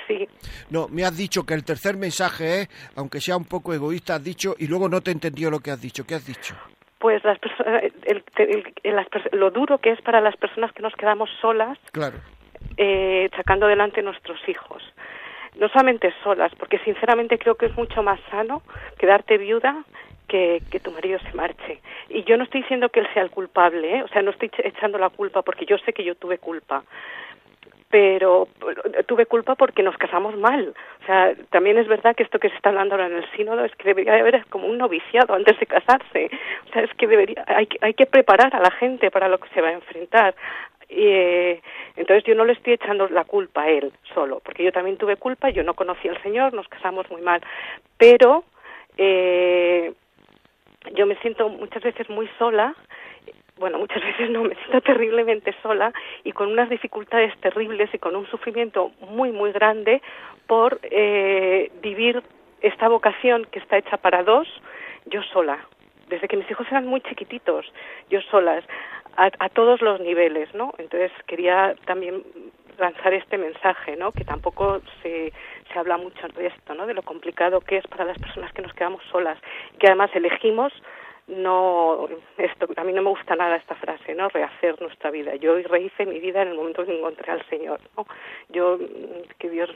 [0.07, 0.27] Sí.
[0.69, 4.23] No, me has dicho que el tercer mensaje es, aunque sea un poco egoísta, has
[4.23, 6.05] dicho y luego no te entendió lo que has dicho.
[6.07, 6.55] ¿Qué has dicho?
[6.97, 7.37] Pues las
[9.31, 12.17] lo duro que es para las personas que nos quedamos solas, claro.
[12.77, 14.81] eh, sacando adelante nuestros hijos.
[15.59, 18.61] No solamente solas, porque sinceramente creo que es mucho más sano
[18.97, 19.83] quedarte viuda
[20.27, 21.79] que, tu marido se marche.
[22.09, 24.03] Y yo no estoy diciendo que él sea el culpable, ¿eh?
[24.03, 26.83] o sea, no estoy echando la culpa porque yo sé que yo tuve culpa.
[27.89, 28.49] Pero
[29.05, 30.73] tuve culpa porque nos casamos mal.
[31.03, 33.63] O sea, también es verdad que esto que se está hablando ahora en el sínodo
[33.63, 36.29] es que debería haber como un noviciado antes de casarse.
[36.67, 39.47] O sea, es que debería, hay, hay que preparar a la gente para lo que
[39.49, 40.35] se va a enfrentar.
[40.89, 41.61] Y, eh,
[41.95, 45.17] entonces yo no le estoy echando la culpa a él solo, porque yo también tuve
[45.17, 47.41] culpa, yo no conocí al Señor, nos casamos muy mal,
[47.97, 48.43] pero
[48.97, 49.93] eh,
[50.93, 52.75] yo me siento muchas veces muy sola
[53.57, 55.93] bueno, muchas veces no, me siento terriblemente sola
[56.23, 60.01] y con unas dificultades terribles y con un sufrimiento muy, muy grande
[60.47, 62.21] por eh, vivir
[62.61, 64.47] esta vocación que está hecha para dos,
[65.05, 65.59] yo sola.
[66.07, 67.65] Desde que mis hijos eran muy chiquititos,
[68.09, 68.63] yo solas.
[69.17, 70.73] A, todos los niveles, ¿no?
[70.77, 72.23] Entonces quería también
[72.77, 74.11] lanzar este mensaje, ¿no?
[74.11, 75.31] Que tampoco se,
[75.71, 76.85] se habla mucho de esto, ¿no?
[76.85, 79.39] De lo complicado que es para las personas que nos quedamos solas,
[79.79, 80.73] que además elegimos
[81.27, 85.57] no esto a mí no me gusta nada esta frase no rehacer nuestra vida yo
[85.57, 88.05] rehice mi vida en el momento que encontré al señor no
[88.49, 88.77] yo
[89.39, 89.69] que Dios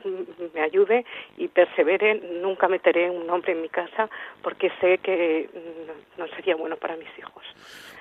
[0.53, 1.05] me ayude
[1.37, 4.09] y persevere nunca meteré un nombre en mi casa
[4.43, 5.49] porque sé que
[6.17, 7.43] no sería bueno para mis hijos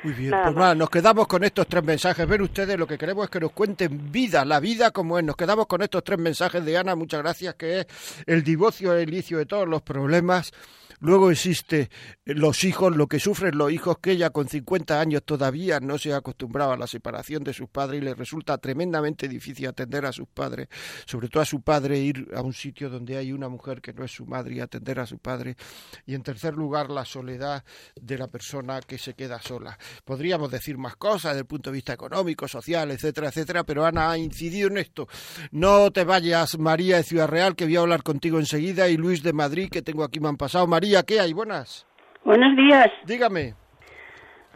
[0.02, 2.26] muy bien, pues nada, nos quedamos con estos tres mensajes.
[2.26, 5.24] Ven ustedes, lo que queremos es que nos cuenten vida, la vida como es.
[5.24, 7.86] Nos quedamos con estos tres mensajes de Ana, muchas gracias, que es
[8.26, 10.52] el divorcio, el inicio de todos los problemas
[11.00, 11.90] Luego existe
[12.24, 16.12] los hijos, lo que sufren los hijos, que ella con 50 años todavía no se
[16.12, 20.12] ha acostumbrado a la separación de sus padres y le resulta tremendamente difícil atender a
[20.12, 20.68] sus padres,
[21.06, 24.04] sobre todo a su padre, ir a un sitio donde hay una mujer que no
[24.04, 25.56] es su madre y atender a su padre.
[26.04, 27.64] Y en tercer lugar, la soledad
[28.00, 29.78] de la persona que se queda sola.
[30.04, 34.10] Podríamos decir más cosas desde el punto de vista económico, social, etcétera, etcétera, pero Ana
[34.10, 35.06] ha incidido en esto.
[35.50, 39.22] No te vayas, María de Ciudad Real, que voy a hablar contigo enseguida, y Luis
[39.22, 40.66] de Madrid, que tengo aquí me han pasado.
[40.66, 41.32] María, ¿qué hay?
[41.32, 41.86] Buenas.
[42.24, 42.88] Buenos días.
[43.04, 43.54] Dígame.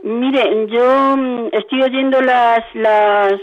[0.02, 3.34] Mire, yo mm, estoy oyendo las, las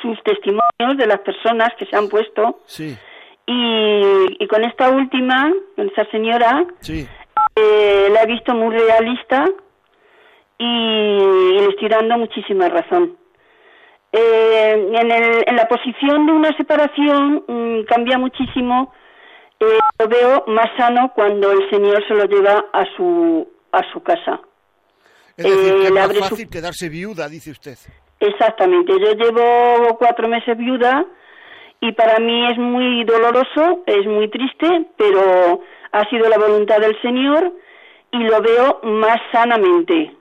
[0.00, 2.60] sus testimonios de las personas que se han puesto.
[2.66, 2.96] Sí.
[3.46, 7.06] Y, con esta última, con esta señora, sí.
[7.56, 9.46] Eh, la he visto muy realista
[10.58, 13.16] y, le estoy dando muchísima razón.
[14.12, 18.92] Eh, en, el, en la posición de una separación mm, cambia muchísimo
[19.60, 24.02] eh, lo veo más sano cuando el Señor se lo lleva a su, a su
[24.02, 24.40] casa.
[25.36, 27.76] Es decir, que es eh, más fácil quedarse viuda, dice usted.
[28.20, 28.92] Exactamente.
[28.92, 31.04] Yo llevo cuatro meses viuda
[31.80, 35.60] y para mí es muy doloroso, es muy triste, pero
[35.92, 37.52] ha sido la voluntad del Señor
[38.12, 40.14] y lo veo más sanamente,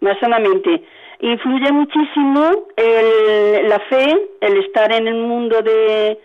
[0.00, 0.82] más sanamente.
[1.20, 6.18] Influye muchísimo el, la fe, el estar en el mundo de,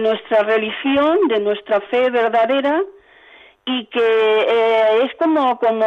[0.00, 2.82] nuestra religión, de nuestra fe verdadera
[3.64, 5.86] y que eh, es como, como,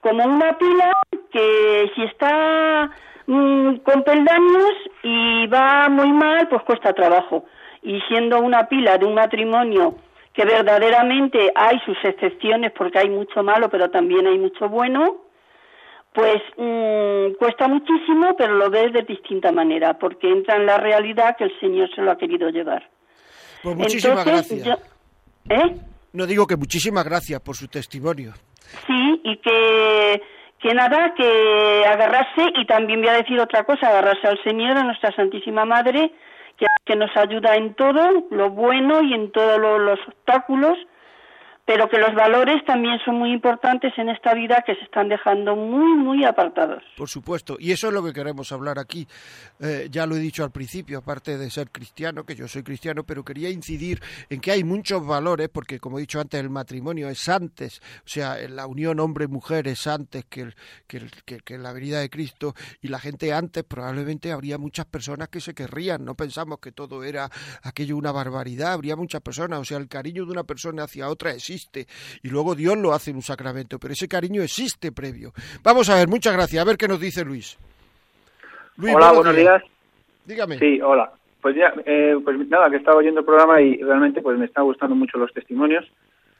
[0.00, 0.92] como una pila
[1.30, 2.90] que si está
[3.26, 7.44] mm, con peldaños y va muy mal, pues cuesta trabajo.
[7.82, 9.96] Y siendo una pila de un matrimonio
[10.32, 15.25] que verdaderamente hay sus excepciones porque hay mucho malo, pero también hay mucho bueno,
[16.16, 21.36] pues mm, cuesta muchísimo, pero lo ves de distinta manera, porque entra en la realidad
[21.36, 22.88] que el Señor se lo ha querido llevar.
[23.62, 24.66] Pues muchísimas gracias.
[25.50, 25.76] ¿Eh?
[26.14, 28.32] No digo que muchísimas gracias por su testimonio.
[28.86, 30.22] Sí, y que,
[30.58, 34.84] que nada, que agarrarse, y también voy a decir otra cosa, agarrarse al Señor, a
[34.84, 36.12] nuestra Santísima Madre,
[36.56, 40.78] que, que nos ayuda en todo lo bueno y en todos los obstáculos,
[41.66, 45.56] pero que los valores también son muy importantes en esta vida que se están dejando
[45.56, 46.84] muy, muy apartados.
[46.96, 49.06] Por supuesto, y eso es lo que queremos hablar aquí.
[49.58, 53.02] Eh, ya lo he dicho al principio, aparte de ser cristiano, que yo soy cristiano,
[53.02, 54.00] pero quería incidir
[54.30, 58.08] en que hay muchos valores, porque como he dicho antes, el matrimonio es antes, o
[58.08, 60.52] sea, la unión hombre-mujer es antes que,
[60.86, 65.52] que, la venida de Cristo, y la gente antes probablemente habría muchas personas que se
[65.52, 67.28] querrían, no pensamos que todo era
[67.64, 71.32] aquello una barbaridad, habría muchas personas, o sea, el cariño de una persona hacia otra
[71.32, 71.55] existe
[72.22, 75.32] y luego Dios lo hace en un sacramento, pero ese cariño existe previo.
[75.62, 76.62] Vamos a ver, muchas gracias.
[76.62, 77.58] A ver qué nos dice Luis.
[78.78, 79.62] hola, buenos días.
[80.24, 80.58] Dígame.
[80.58, 81.10] Sí, hola.
[81.40, 84.64] Pues ya, eh, pues nada, que estaba oyendo el programa y realmente pues me están
[84.64, 85.84] gustando mucho los testimonios.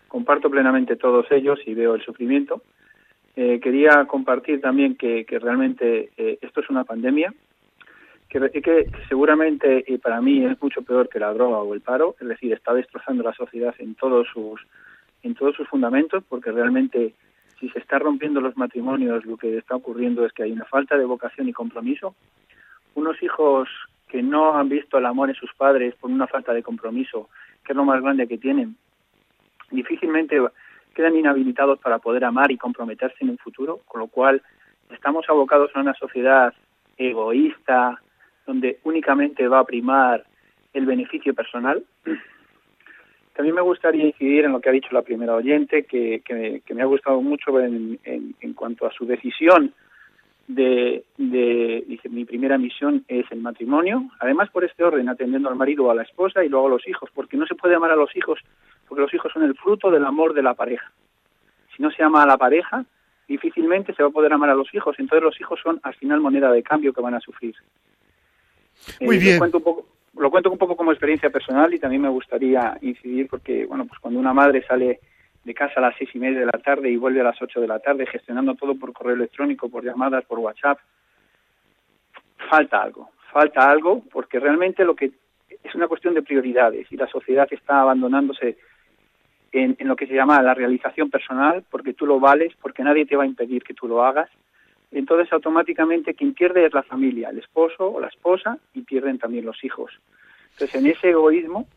[0.09, 2.63] Comparto plenamente todos ellos y veo el sufrimiento.
[3.37, 7.35] Eh, quería compartir también que, que realmente eh, esto es una pandemia,
[8.29, 12.17] que, que seguramente y para mí es mucho peor que la droga o el paro,
[12.21, 14.61] es decir, está destrozando la sociedad en todos sus
[15.23, 17.15] en todos sus fundamentos, porque realmente
[17.59, 20.97] si se está rompiendo los matrimonios, lo que está ocurriendo es que hay una falta
[20.97, 22.15] de vocación y compromiso.
[22.95, 23.69] Unos hijos
[24.09, 27.29] que no han visto el amor en sus padres por una falta de compromiso,
[27.65, 28.77] que es lo más grande que tienen,
[29.71, 30.41] difícilmente
[30.95, 34.43] quedan inhabilitados para poder amar y comprometerse en un futuro, con lo cual
[34.91, 36.55] estamos abocados a una sociedad
[36.97, 38.01] egoísta,
[38.47, 40.25] donde únicamente va a primar
[40.73, 41.85] el beneficio personal,
[43.37, 46.83] también me gustaría incidir en lo que ha dicho la primera oyente, que, que, me
[46.83, 49.75] ha gustado mucho en, en, cuanto a su decisión
[50.49, 55.57] de, de, dice, mi primera misión es el matrimonio, además por este orden, atendiendo al
[55.57, 57.91] marido o a la esposa y luego a los hijos, porque no se puede amar
[57.91, 58.41] a los hijos,
[58.89, 60.91] porque los hijos son el fruto del amor de la pareja.
[61.77, 62.87] Si no se ama a la pareja,
[63.29, 66.21] difícilmente se va a poder amar a los hijos, entonces los hijos son al final
[66.21, 67.55] moneda de cambio que van a sufrir.
[69.01, 69.39] Muy eh, bien.
[69.39, 69.87] Cuento un poco,
[70.19, 74.01] lo cuento un poco como experiencia personal y también me gustaría incidir porque, bueno, pues
[74.01, 75.01] cuando una madre sale
[75.45, 77.61] de casa a las seis y media de la tarde y vuelve a las ocho
[77.61, 80.79] de la tarde gestionando todo por correo electrónico, por llamadas, por WhatsApp,
[82.51, 85.13] falta algo, falta algo porque realmente lo que
[85.63, 88.57] es una cuestión de prioridades y la sociedad está abandonándose
[89.53, 93.17] en, lo que se llama la realización personal porque tú lo vales, porque nadie te
[93.17, 94.29] va a impedir que tú lo hagas.
[94.97, 99.45] Entonces automáticamente quien pierde es la familia, el esposo o la esposa y pierden también
[99.45, 99.93] los hijos.
[100.53, 101.69] Entonces en ese egoísmo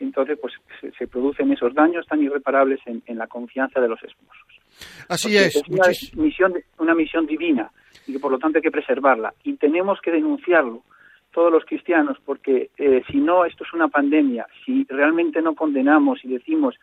[0.00, 0.54] entonces pues
[0.98, 4.60] se, producen esos daños tan irreparables en, la confianza de los esposos.
[5.08, 5.54] Así es.
[5.54, 7.70] Es una misión, una misión divina
[8.08, 10.82] y que por lo tanto hay que preservarla y tenemos que denunciarlo
[11.30, 16.24] todos los cristianos porque eh, si no esto es una pandemia, si realmente no condenamos
[16.24, 16.74] y decimos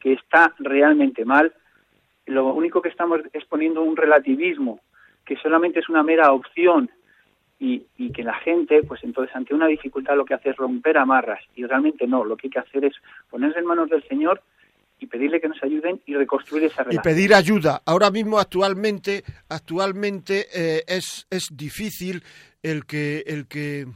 [0.00, 1.52] que está realmente mal,
[2.24, 4.80] lo único que estamos es poniendo un relativismo
[5.24, 6.90] que solamente es una mera opción
[7.58, 10.98] y, y, que la gente, pues entonces ante una dificultad lo que hace es romper
[10.98, 12.94] amarras y realmente no, lo que hay que hacer es
[13.30, 14.42] ponerse en manos del Señor
[15.00, 17.02] y pedirle que nos ayuden y reconstruir esa relación.
[17.02, 17.82] Y pedir ayuda.
[17.84, 22.22] Ahora mismo, actualmente, actualmente eh, es, es difícil
[22.62, 23.86] el que, el que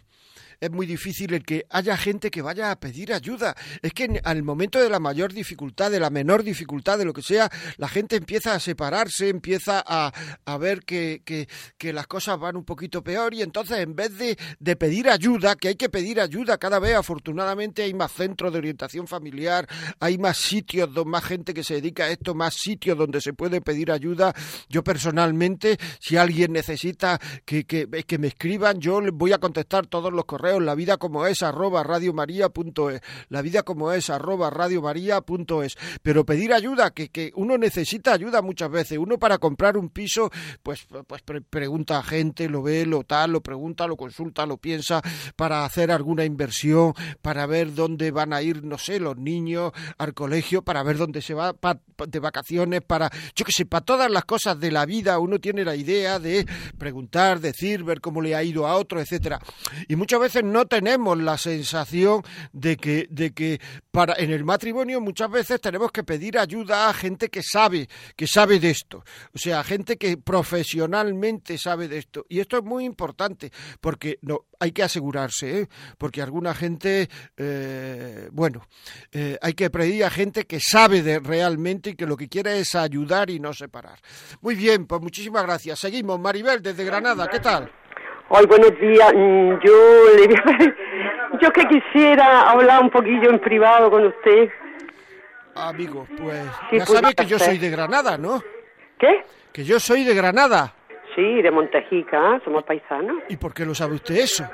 [0.61, 3.55] es muy difícil el que haya gente que vaya a pedir ayuda.
[3.83, 7.23] Es que al momento de la mayor dificultad, de la menor dificultad, de lo que
[7.23, 10.13] sea, la gente empieza a separarse, empieza a,
[10.45, 14.17] a ver que, que, que, las cosas van un poquito peor y entonces en vez
[14.19, 18.53] de, de pedir ayuda, que hay que pedir ayuda cada vez, afortunadamente hay más centros
[18.53, 19.67] de orientación familiar,
[20.01, 23.61] hay más sitios, más gente que se dedica a esto, más sitios donde se puede
[23.61, 24.35] pedir ayuda.
[24.69, 29.87] Yo personalmente, si alguien necesita que, que, que me escriban, yo les voy a contestar
[29.87, 35.77] todos los correos la vida como es arroba radiomaria.es, la vida como es arroba radiomaria.es,
[36.03, 40.31] pero pedir ayuda, que, que uno necesita ayuda muchas veces, uno para comprar un piso,
[40.63, 45.03] pues, pues pregunta a gente, lo ve, lo tal, lo pregunta, lo consulta, lo piensa,
[45.37, 50.15] para hacer alguna inversión, para ver dónde van a ir, no sé, los niños al
[50.15, 51.55] colegio, para ver dónde se va
[52.07, 55.65] de vacaciones, para, yo que sé, para todas las cosas de la vida, uno tiene
[55.65, 56.47] la idea de
[56.79, 59.41] preguntar, decir, ver cómo le ha ido a otro, etcétera.
[59.89, 62.23] Y muchas veces no tenemos la sensación
[62.53, 66.95] de que, de que para, en el matrimonio muchas veces tenemos que pedir ayuda a
[66.95, 69.05] gente que sabe, que sabe de esto.
[69.35, 72.27] O sea, gente que profesionalmente sabe de esto.
[72.29, 75.69] Y esto es muy importante porque no, hay que asegurarse, ¿eh?
[75.97, 78.67] porque alguna gente, eh, bueno,
[79.13, 82.59] eh, hay que pedir a gente que sabe de realmente y que lo que quiere
[82.59, 83.99] es ayudar y no separar.
[84.41, 85.79] Muy bien, pues muchísimas gracias.
[85.79, 86.19] Seguimos.
[86.19, 87.71] Maribel, desde Granada, ¿qué tal?
[88.31, 89.15] Hoy buenos días.
[89.15, 90.29] Mm, yo le
[91.41, 94.51] yo que quisiera hablar un poquillo en privado con usted.
[95.55, 98.43] Amigo, pues ya sabe que yo soy de Granada, ¿no?
[98.99, 99.25] ¿Qué?
[99.53, 100.75] Que yo soy de Granada.
[101.17, 103.23] Sí, de Montejica, somos paisanos.
[103.29, 104.45] ¿Y por qué lo sabe usted eso?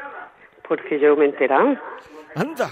[0.67, 1.77] Porque yo me he enterado.
[2.37, 2.71] Anda.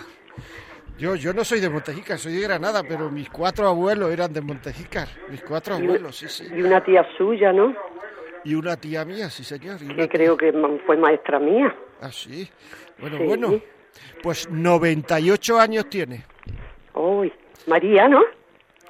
[0.99, 4.41] Yo, yo no soy de Montejica, soy de Granada, pero mis cuatro abuelos eran de
[4.41, 5.07] Montejica.
[5.29, 6.47] Mis cuatro abuelos, sí, sí.
[6.55, 7.75] Y una tía suya, ¿no?
[8.45, 9.79] Y una tía mía, sí señor.
[9.79, 10.53] que creo que
[10.87, 11.75] fue maestra mía.
[12.01, 12.49] Ah, sí.
[12.99, 13.61] Bueno, bueno.
[14.23, 16.25] Pues 98 años tiene.
[16.95, 17.33] Uy,
[17.67, 18.23] María, ¿no?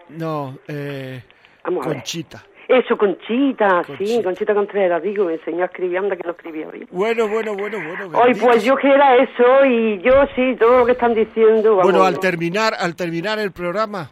[0.09, 1.23] No, eh,
[1.63, 2.45] Conchita.
[2.69, 6.89] Eso, Conchita, sí, Conchita Contreras, digo, me enseñó a escribir, anda que no escribía bien.
[6.91, 8.19] Bueno, bueno, bueno, bueno.
[8.19, 11.77] Hoy, pues yo que era eso y yo sí, todo lo que están diciendo.
[11.77, 14.11] bueno, al terminar, al terminar el programa,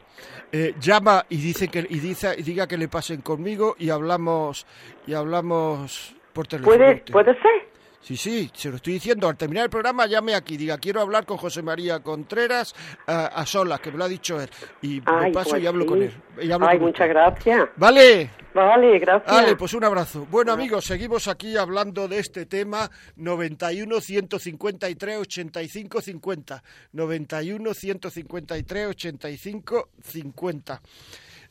[0.52, 4.66] eh, llama y dice que y dice y diga que le pasen conmigo y hablamos
[5.06, 6.76] y hablamos por teléfono.
[6.76, 7.69] ¿Puede, ¿puede ser?
[8.00, 9.28] Sí, sí, se lo estoy diciendo.
[9.28, 12.74] Al terminar el programa, llame aquí, diga, quiero hablar con José María Contreras
[13.06, 14.48] a solas, que me lo ha dicho él.
[14.82, 16.12] Y me paso y pues hablo con él.
[16.60, 17.68] Ay, muchas gracias.
[17.76, 18.30] Vale.
[18.54, 19.30] Vale, gracias.
[19.30, 20.26] Vale, pues un abrazo.
[20.30, 26.62] Bueno, amigos, seguimos aquí hablando de este tema 91 153 85 50.
[26.92, 30.82] 91 153 85 50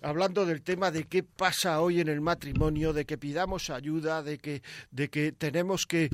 [0.02, 4.38] hablando del tema de qué pasa hoy en el matrimonio, de que pidamos ayuda, de
[4.38, 6.10] que, de que tenemos que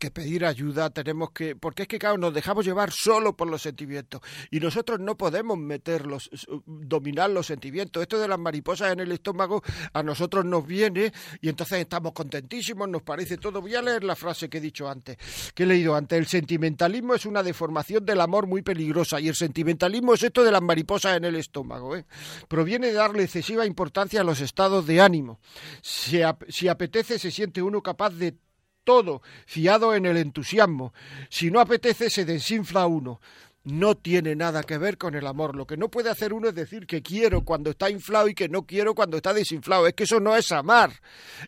[0.00, 3.62] que pedir ayuda, tenemos que, porque es que claro, nos dejamos llevar solo por los
[3.62, 4.20] sentimientos
[4.50, 6.28] y nosotros no podemos meterlos,
[6.66, 8.02] dominar los sentimientos.
[8.02, 12.88] Esto de las mariposas en el estómago a nosotros nos viene y entonces estamos contentísimos,
[12.88, 13.60] nos parece todo.
[13.60, 15.18] Voy a leer la frase que he dicho antes,
[15.54, 16.18] que he leído antes.
[16.18, 20.50] El sentimentalismo es una deformación del amor muy peligrosa y el sentimentalismo es esto de
[20.50, 21.94] las mariposas en el estómago.
[21.94, 22.06] ¿eh?
[22.48, 25.38] Proviene de darle excesiva importancia a los estados de ánimo.
[25.82, 28.34] Si, si apetece, se siente uno capaz de
[28.84, 30.92] todo, fiado en el entusiasmo.
[31.28, 33.20] Si no apetece, se desinfla uno
[33.64, 35.54] no tiene nada que ver con el amor.
[35.54, 38.48] Lo que no puede hacer uno es decir que quiero cuando está inflado y que
[38.48, 39.86] no quiero cuando está desinflado.
[39.86, 40.92] Es que eso no es amar.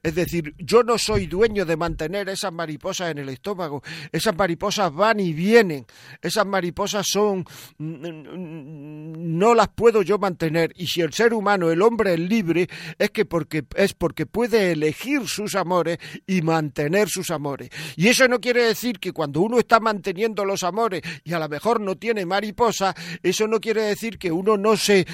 [0.02, 3.82] Es decir, yo no soy dueño de mantener esas mariposas en el estómago.
[4.10, 5.86] Esas mariposas van y vienen.
[6.20, 7.44] Esas mariposas son...
[7.78, 10.72] no las puedo yo mantener.
[10.76, 14.72] Y si el ser humano, el hombre es libre, es que porque es porque puede
[14.72, 17.70] elegir sus amores y mantener sus amores.
[17.96, 21.48] Y eso no quiere decir que cuando uno está manteniendo los amores y a lo
[21.48, 25.06] mejor no tiene mariposa, eso no quiere decir que uno no se,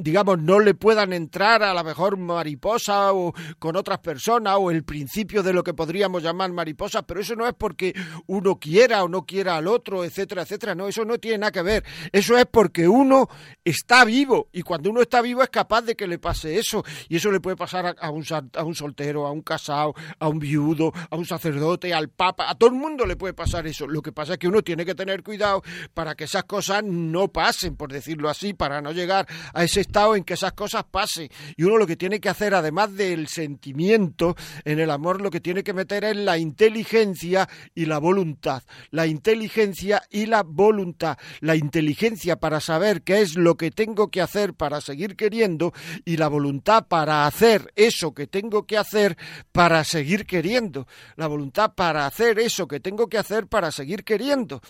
[0.00, 4.82] digamos, no le puedan entrar a lo mejor mariposa o con otras personas o el
[4.82, 7.94] principio de lo que podríamos llamar mariposa, pero eso no es porque
[8.26, 10.74] uno quiera o no quiera al otro, etcétera, etcétera.
[10.74, 11.84] No, eso no tiene nada que ver.
[12.10, 13.28] Eso es porque uno
[13.64, 16.84] está vivo y cuando uno está vivo es capaz de que le pase eso.
[17.08, 18.24] Y eso le puede pasar a, un,
[18.54, 22.56] a un soltero, a un casado, a un viudo, a un sacerdote, al papa, a
[22.56, 23.86] todo el mundo le puede pasar eso.
[23.86, 25.62] Lo que pasa es que uno tiene que tener cuidado
[25.94, 30.16] para que esas cosas no pasen, por decirlo así, para no llegar a ese estado
[30.16, 31.28] en que esas cosas pasen.
[31.58, 35.42] Y uno lo que tiene que hacer, además del sentimiento, en el amor lo que
[35.42, 38.62] tiene que meter es la inteligencia y la voluntad.
[38.90, 41.18] La inteligencia y la voluntad.
[41.40, 45.74] La inteligencia para saber qué es lo que tengo que hacer para seguir queriendo
[46.06, 49.18] y la voluntad para hacer eso que tengo que hacer
[49.52, 50.86] para seguir queriendo.
[51.16, 54.62] La voluntad para hacer eso que tengo que hacer para seguir queriendo.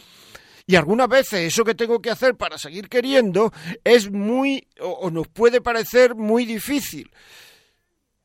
[0.66, 3.52] Y algunas veces eso que tengo que hacer para seguir queriendo
[3.84, 7.10] es muy o, nos puede parecer muy difícil.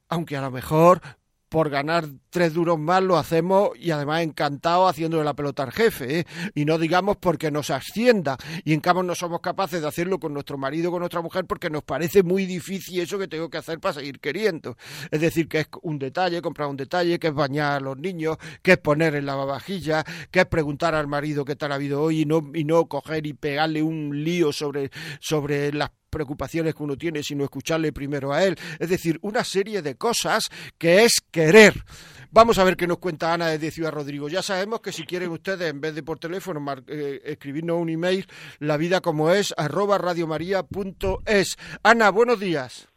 [0.07, 1.01] Aunque a lo mejor
[1.49, 2.05] por ganar
[2.37, 6.25] tres duros más lo hacemos y además encantado haciendo la pelota al jefe, ¿eh?
[6.53, 10.35] y no digamos porque nos ascienda, y en cambio no somos capaces de hacerlo con
[10.35, 13.79] nuestro marido, con nuestra mujer, porque nos parece muy difícil eso que tengo que hacer
[13.79, 14.77] para seguir queriendo.
[15.09, 18.37] Es decir, que es un detalle, comprar un detalle, que es bañar a los niños,
[18.61, 22.03] que es poner en la lavavajilla, que es preguntar al marido qué tal ha habido
[22.03, 26.83] hoy y no, y no coger y pegarle un lío sobre, sobre las preocupaciones que
[26.83, 28.57] uno tiene, sino escucharle primero a él.
[28.79, 31.83] Es decir, una serie de cosas que es querer.
[32.31, 34.29] Vamos a ver qué nos cuenta Ana desde Ciudad Rodrigo.
[34.29, 38.25] Ya sabemos que si quieren ustedes, en vez de por teléfono, eh, escribirnos un email,
[38.59, 41.57] la vida como es, arroba radiomaria.es.
[41.83, 42.87] Ana, buenos días.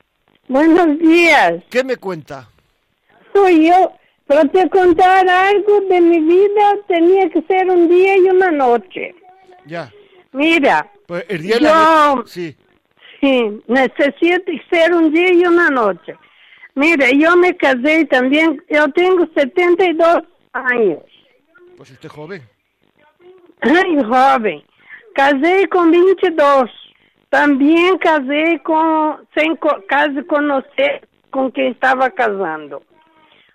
[0.48, 1.62] Buenos días.
[1.70, 2.48] ¿Qué me cuenta?
[3.32, 3.92] Soy yo.
[4.26, 9.12] Para te contar algo de mi vida, tenía que ser un día y una noche.
[9.66, 9.92] Ya.
[10.32, 10.88] Mira.
[11.06, 12.22] Pues el día la.
[12.26, 12.56] Sí.
[13.20, 16.14] Sí, necesito ser un día y una noche.
[16.74, 21.02] Mire, yo me casé también, yo tengo 72 años.
[21.76, 22.42] Pues usted joven.
[23.62, 24.62] Ay, joven.
[25.14, 26.70] Casé con 22.
[27.28, 29.56] También casé con, sin
[29.88, 32.82] casi conocer con quien estaba casando.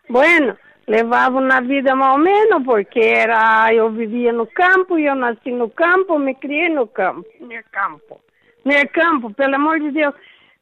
[0.07, 0.55] Bueno,
[0.87, 5.69] levava una vida más o menos porque era, yo vivía no campo, yo nací no
[5.69, 8.21] campo, me crié no campo, en el campo.
[8.63, 10.15] el campo, pelo amor de Deus.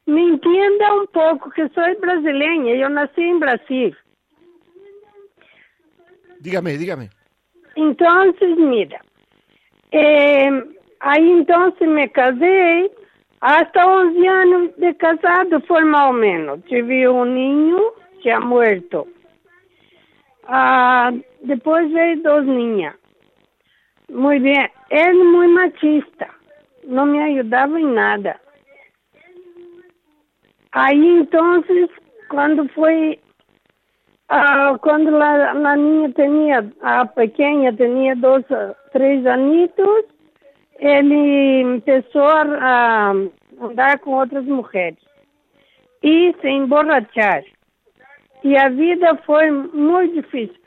[0.06, 3.94] Me entenda um pouco, que sou brasileira, eu nasci em Brasil.
[6.40, 7.10] Dígame, dígame.
[7.76, 9.00] Então, mira,
[9.92, 10.50] eh,
[11.00, 12.90] aí então me casei,
[13.40, 16.62] hasta 11 anos de casado formalmente.
[16.68, 19.08] Tive um ninho, tinha morto.
[20.46, 21.10] Ah,
[21.42, 22.94] depois veio duas ninhas.
[24.10, 24.70] Muito bem.
[24.90, 26.28] Ele muito machista
[26.86, 28.36] não me ajudava em nada.
[30.74, 31.64] Aí então,
[32.28, 33.20] quando foi,
[34.28, 38.44] ah, quando a, a minha tinha, a pequena tinha dois,
[38.92, 40.04] três anitos,
[40.80, 43.12] ele começou a
[43.60, 44.98] andar com outras mulheres
[46.02, 47.44] e se emborrachar.
[48.42, 50.60] E a vida foi muito difícil.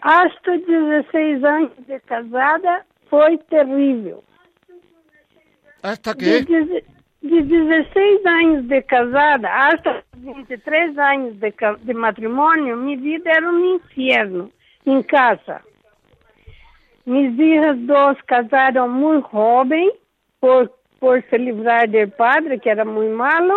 [0.00, 4.22] Hasta 16 anos de casada foi terrível.
[5.82, 6.40] ¿Hasta qué?
[6.40, 13.50] De, de 16 anos de casada hasta 23 anos de, de matrimonio, mi vida era
[13.50, 14.50] um inferno
[14.86, 15.60] em casa.
[17.04, 19.92] Mis hijas dos casaram muito jovem
[20.40, 23.54] por, por se livrar del padre, que era muito malo.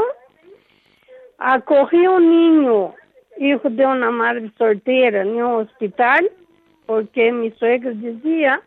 [1.38, 2.93] Acorri um ninho,
[3.38, 6.20] hijo de uma madre solteira, em um hospital,
[6.88, 8.62] porque mi suegra dizia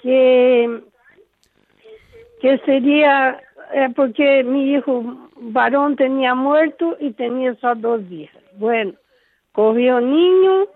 [0.00, 0.82] que
[2.40, 3.40] que sería
[3.72, 5.02] eh, porque mi hijo
[5.36, 8.42] varón tenía muerto y tenía solo dos hijas.
[8.56, 8.92] Bueno,
[9.52, 10.66] cogió niño,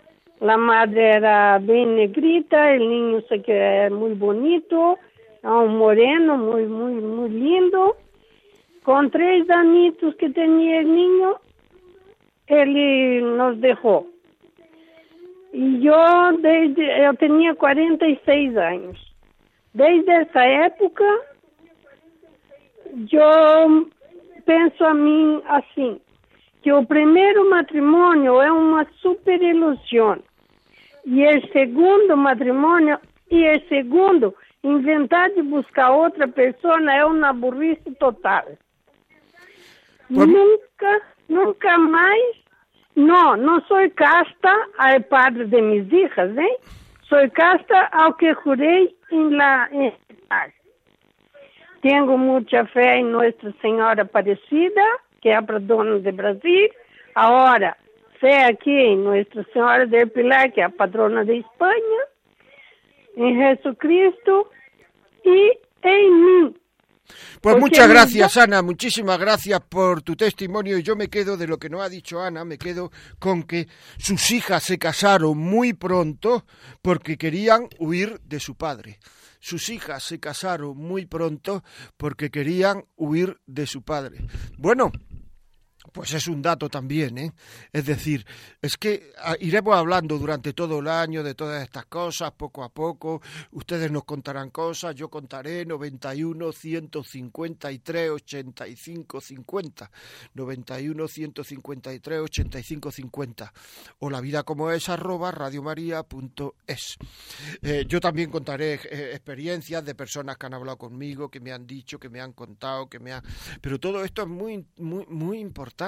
[0.40, 4.98] la madre era bien negrita, el niño se quedó muy bonito,
[5.42, 7.96] un moreno, muy, muy, muy lindo.
[8.82, 11.36] Con tres anitos que tenía el niño,
[12.46, 14.06] él nos dejó.
[15.52, 18.98] Y yo, desde, yo tenía 46 años.
[19.72, 21.04] Desde esa época,
[23.12, 23.88] eu
[24.44, 26.00] penso a mim assim,
[26.62, 30.18] que o primeiro matrimônio é uma super ilusão.
[31.04, 32.98] E o segundo matrimônio,
[33.30, 38.44] e o segundo, inventar de buscar outra pessoa é uma burrice total.
[40.10, 42.36] Nunca, nunca mais.
[42.96, 46.56] Não, não sou casta ao padre de mis hijas, ¿eh?
[47.02, 49.68] Sou casta ao que jurei em la
[51.80, 54.82] Tenho muita fé em Nossa Senhora Aparecida,
[55.20, 56.68] que a patrona de Brasil.
[57.14, 57.76] Agora,
[58.20, 62.04] fé aqui em Nossa Senhora del Pilar, que a patrona de Espanha.
[63.16, 64.50] Em Jesucristo
[65.24, 66.54] y en mí.
[67.40, 70.78] Pues muchas gracias, Ana, muchísimas gracias por tu testimonio.
[70.78, 73.68] Y yo me quedo de lo que no ha dicho Ana, me quedo con que
[73.98, 76.44] sus hijas se casaron muy pronto
[76.82, 78.98] porque querían huir de su padre.
[79.40, 81.62] Sus hijas se casaron muy pronto
[81.96, 84.26] porque querían huir de su padre.
[84.56, 84.92] Bueno,
[85.98, 87.32] pues es un dato también, ¿eh?
[87.72, 88.24] Es decir,
[88.62, 92.68] es que ah, iremos hablando durante todo el año de todas estas cosas, poco a
[92.68, 93.20] poco.
[93.50, 99.90] Ustedes nos contarán cosas, yo contaré 91 153 85 50.
[100.34, 103.52] 91 153 85 50.
[103.98, 106.96] O la vida como es arroba radiomaria.es.
[107.60, 111.66] Eh, yo también contaré eh, experiencias de personas que han hablado conmigo, que me han
[111.66, 113.24] dicho, que me han contado, que me han.
[113.60, 115.87] Pero todo esto es muy, muy, muy importante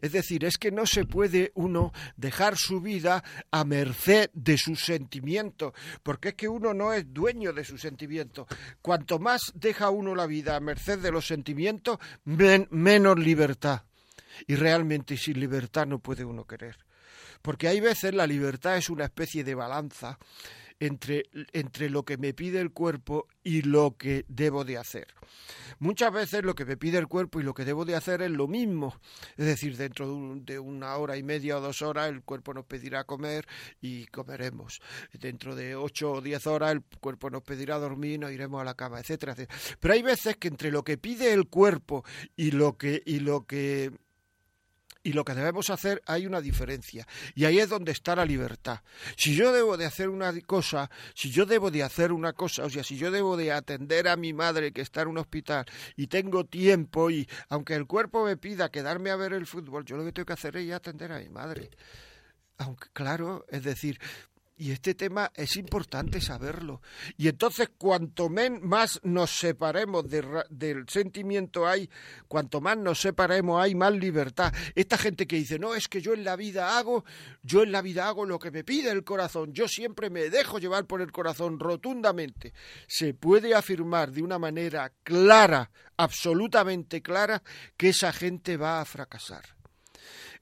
[0.00, 4.80] es decir, es que no se puede uno dejar su vida a merced de sus
[4.80, 5.72] sentimientos,
[6.02, 8.46] porque es que uno no es dueño de sus sentimientos.
[8.82, 13.82] Cuanto más deja uno la vida a merced de los sentimientos, menos libertad.
[14.46, 16.76] Y realmente sin libertad no puede uno querer.
[17.42, 20.18] Porque hay veces la libertad es una especie de balanza
[20.80, 25.08] entre, entre lo que me pide el cuerpo y lo que debo de hacer.
[25.78, 28.30] Muchas veces lo que me pide el cuerpo y lo que debo de hacer es
[28.30, 28.98] lo mismo.
[29.36, 33.04] Es decir, dentro de, una hora y media o dos horas el cuerpo nos pedirá
[33.04, 33.46] comer
[33.80, 34.80] y comeremos.
[35.12, 38.74] Dentro de ocho o diez horas el cuerpo nos pedirá dormir, nos iremos a la
[38.74, 39.58] cama, etcétera, etcétera.
[39.80, 42.04] Pero hay veces que entre lo que pide el cuerpo
[42.36, 43.92] y lo que, y lo que
[45.08, 48.80] y lo que debemos hacer hay una diferencia y ahí es donde está la libertad.
[49.16, 52.68] Si yo debo de hacer una cosa, si yo debo de hacer una cosa, o
[52.68, 55.64] sea, si yo debo de atender a mi madre que está en un hospital
[55.96, 59.96] y tengo tiempo y aunque el cuerpo me pida quedarme a ver el fútbol, yo
[59.96, 61.70] lo que tengo que hacer es atender a mi madre.
[62.58, 63.98] Aunque claro, es decir,
[64.58, 66.82] y este tema es importante saberlo.
[67.16, 71.88] Y entonces, cuanto más nos separemos del sentimiento hay,
[72.26, 74.52] cuanto más nos separemos hay más libertad.
[74.74, 77.04] Esta gente que dice, no, es que yo en la vida hago,
[77.42, 80.58] yo en la vida hago lo que me pide el corazón, yo siempre me dejo
[80.58, 82.52] llevar por el corazón rotundamente.
[82.88, 87.42] Se puede afirmar de una manera clara, absolutamente clara,
[87.76, 89.57] que esa gente va a fracasar.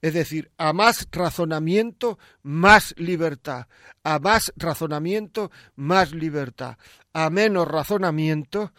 [0.01, 3.67] Es decir, a más razonamiento, más libertad.
[4.03, 6.77] A más razonamiento, más libertad.
[7.13, 8.71] A menos razonamiento,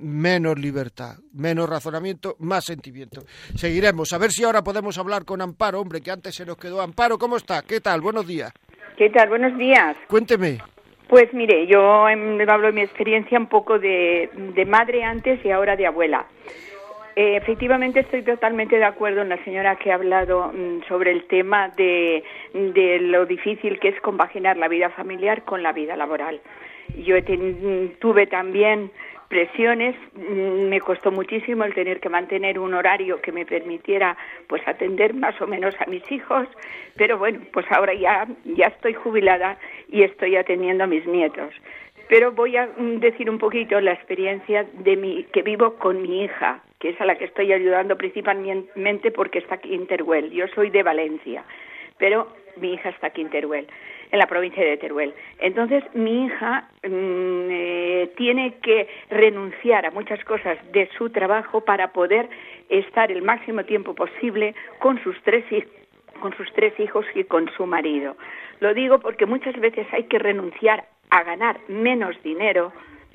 [0.00, 3.22] menos libertad, menos razonamiento, más sentimiento.
[3.54, 4.12] Seguiremos.
[4.12, 6.80] A ver si ahora podemos hablar con Amparo, hombre, que antes se nos quedó.
[6.80, 7.62] Amparo, ¿cómo está?
[7.62, 8.00] ¿Qué tal?
[8.00, 8.52] Buenos días.
[8.96, 9.28] ¿Qué tal?
[9.28, 9.96] Buenos días.
[10.08, 10.58] Cuénteme.
[11.08, 15.76] Pues mire, yo hablo de mi experiencia un poco de, de madre antes y ahora
[15.76, 16.26] de abuela.
[17.14, 21.24] Eh, efectivamente, estoy totalmente de acuerdo en la señora que ha hablado mm, sobre el
[21.24, 26.40] tema de, de, lo difícil que es compaginar la vida familiar con la vida laboral.
[26.96, 27.16] Yo
[28.00, 28.90] tuve también
[29.28, 34.66] presiones, mm, me costó muchísimo el tener que mantener un horario que me permitiera pues
[34.66, 36.48] atender más o menos a mis hijos,
[36.96, 39.58] pero bueno, pues ahora ya ya estoy jubilada
[39.88, 41.52] y estoy atendiendo a mis nietos.
[42.08, 46.24] Pero voy a mm, decir un poquito la experiencia de mi que vivo con mi
[46.24, 50.32] hija que es a la que estoy ayudando principalmente porque está aquí en Teruel.
[50.32, 51.44] Yo soy de Valencia,
[51.96, 52.26] pero
[52.56, 53.68] mi hija está aquí en Teruel,
[54.10, 55.14] en la provincia de Teruel.
[55.38, 61.92] Entonces, mi hija mm, eh, tiene que renunciar a muchas cosas de su trabajo para
[61.92, 62.28] poder
[62.68, 65.44] estar el máximo tiempo posible con sus tres
[66.18, 68.16] con sus tres hijos y con su marido.
[68.58, 72.72] Lo digo porque muchas veces hay que renunciar a ganar menos dinero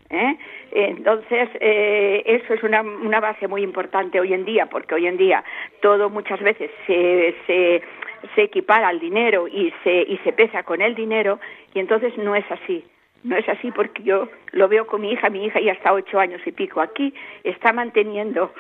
[0.10, 0.38] ¿eh?
[0.72, 5.18] Entonces, eh, eso es una, una base muy importante hoy en día, porque hoy en
[5.18, 5.44] día
[5.82, 7.82] todo muchas veces se, se,
[8.36, 11.40] equipara al dinero y se, y se pesa con el dinero,
[11.74, 12.84] y entonces no es así.
[13.24, 16.20] No es así porque yo lo veo con mi hija, mi hija ya está ocho
[16.20, 18.54] años y pico aquí, está manteniendo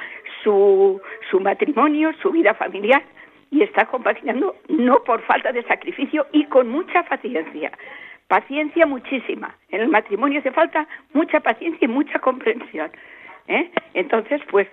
[0.43, 3.04] su, su matrimonio, su vida familiar
[3.52, 7.72] y está compaginando no por falta de sacrificio y con mucha paciencia
[8.28, 9.56] paciencia muchísima.
[9.70, 12.92] En el matrimonio hace falta mucha paciencia y mucha comprensión.
[13.48, 13.72] ¿eh?
[13.94, 14.68] Entonces, pues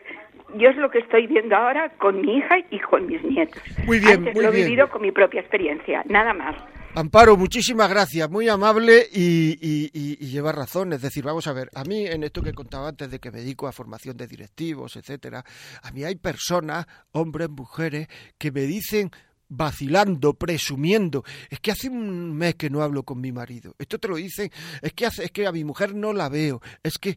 [0.57, 3.63] yo es lo que estoy viendo ahora con mi hija y con mis nietos.
[3.87, 4.67] Muy bien, Antes muy lo he bien.
[4.67, 6.57] vivido con mi propia experiencia, nada más.
[6.97, 10.93] Amparo, muchísimas gracias, muy amable y, y, y, y, lleva razón.
[10.93, 13.39] Es decir, vamos a ver, a mí en esto que contaba antes de que me
[13.39, 15.43] dedico a formación de directivos, etcétera,
[15.83, 18.07] a mí hay personas, hombres, mujeres,
[18.39, 19.11] que me dicen
[19.49, 23.74] vacilando, presumiendo, es que hace un mes que no hablo con mi marido.
[23.78, 24.51] Esto te lo dicen,
[24.82, 27.16] es que hace, es que a mi mujer no la veo, es que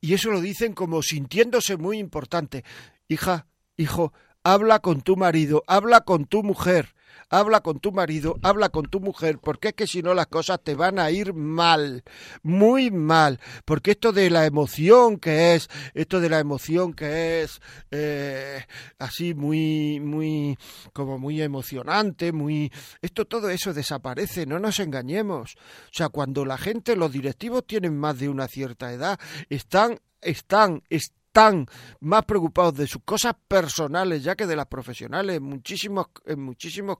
[0.00, 2.64] y eso lo dicen como sintiéndose muy importante.
[3.08, 3.46] Hija,
[3.76, 4.12] hijo,
[4.44, 6.94] habla con tu marido, habla con tu mujer,
[7.30, 10.60] habla con tu marido, habla con tu mujer, porque es que si no las cosas
[10.62, 12.02] te van a ir mal,
[12.42, 17.60] muy mal, porque esto de la emoción que es, esto de la emoción que es
[17.90, 18.64] eh,
[18.98, 20.58] así muy, muy,
[20.92, 22.72] como muy emocionante, muy,
[23.02, 25.56] esto todo eso desaparece, no nos engañemos.
[25.56, 29.18] O sea, cuando la gente, los directivos tienen más de una cierta edad,
[29.48, 31.66] están, están, están están
[32.00, 36.96] más preocupados de sus cosas personales ya que de las profesionales muchísimos en muchísimos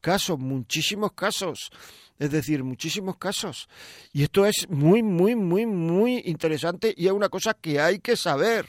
[0.00, 1.72] casos muchísimos casos
[2.16, 3.68] es decir muchísimos casos.
[4.12, 8.16] Y esto es muy muy muy muy interesante y es una cosa que hay que
[8.16, 8.66] saber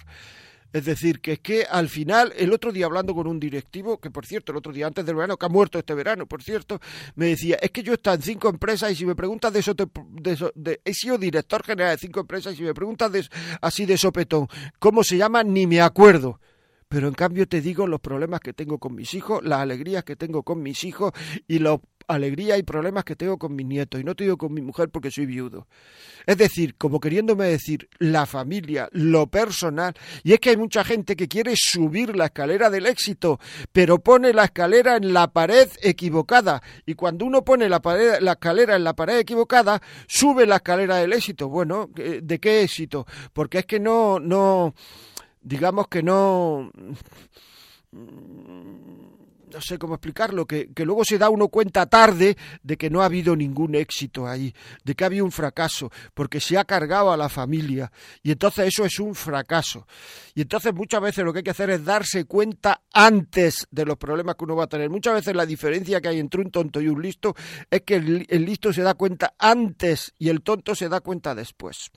[0.74, 4.10] es decir, que es que al final, el otro día hablando con un directivo, que
[4.10, 6.80] por cierto, el otro día antes del verano, que ha muerto este verano, por cierto,
[7.16, 9.76] me decía, es que yo he en cinco empresas y si me preguntas de eso,
[9.76, 13.12] te, de eso he sido director general de cinco empresas y si me preguntas
[13.62, 14.48] así de sopetón,
[14.80, 15.44] ¿cómo se llama?
[15.44, 16.40] Ni me acuerdo
[16.92, 20.18] pero en cambio te digo los problemas que tengo con mis hijos, las alegrías que
[20.18, 21.14] tengo con mis hijos
[21.48, 24.00] y las alegrías y problemas que tengo con mis nietos.
[24.00, 25.68] Y no te digo con mi mujer porque soy viudo.
[26.26, 29.94] Es decir, como queriéndome decir, la familia, lo personal.
[30.24, 33.40] Y es que hay mucha gente que quiere subir la escalera del éxito,
[33.72, 36.62] pero pone la escalera en la pared equivocada.
[36.86, 40.98] Y cuando uno pone la, pared, la escalera en la pared equivocada, sube la escalera
[40.98, 41.50] del éxito.
[41.50, 43.06] Bueno, ¿de qué éxito?
[43.34, 44.74] Porque es que no, no,
[45.42, 46.72] digamos que no
[49.52, 53.02] no sé cómo explicarlo, que, que, luego se da uno cuenta tarde de que no
[53.02, 57.12] ha habido ningún éxito ahí, de que ha habido un fracaso, porque se ha cargado
[57.12, 57.92] a la familia.
[58.24, 59.88] Y entonces eso es un fracaso.
[60.34, 63.98] Y entonces muchas veces lo que hay que hacer es darse cuenta antes de los
[63.98, 64.90] problemas que uno va a tener.
[64.90, 67.36] Muchas veces la diferencia que hay entre un tonto y un listo
[67.70, 71.36] es que el, el listo se da cuenta antes y el tonto se da cuenta
[71.36, 71.92] después.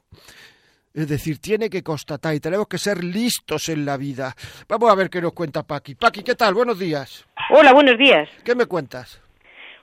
[0.94, 4.32] Es decir, tiene que constatar y tenemos que ser listos en la vida.
[4.68, 5.96] Vamos a ver qué nos cuenta Paqui.
[5.96, 6.54] Paqui, ¿qué tal?
[6.54, 7.26] Buenos días.
[7.50, 8.28] Hola, buenos días.
[8.44, 9.20] ¿Qué me cuentas?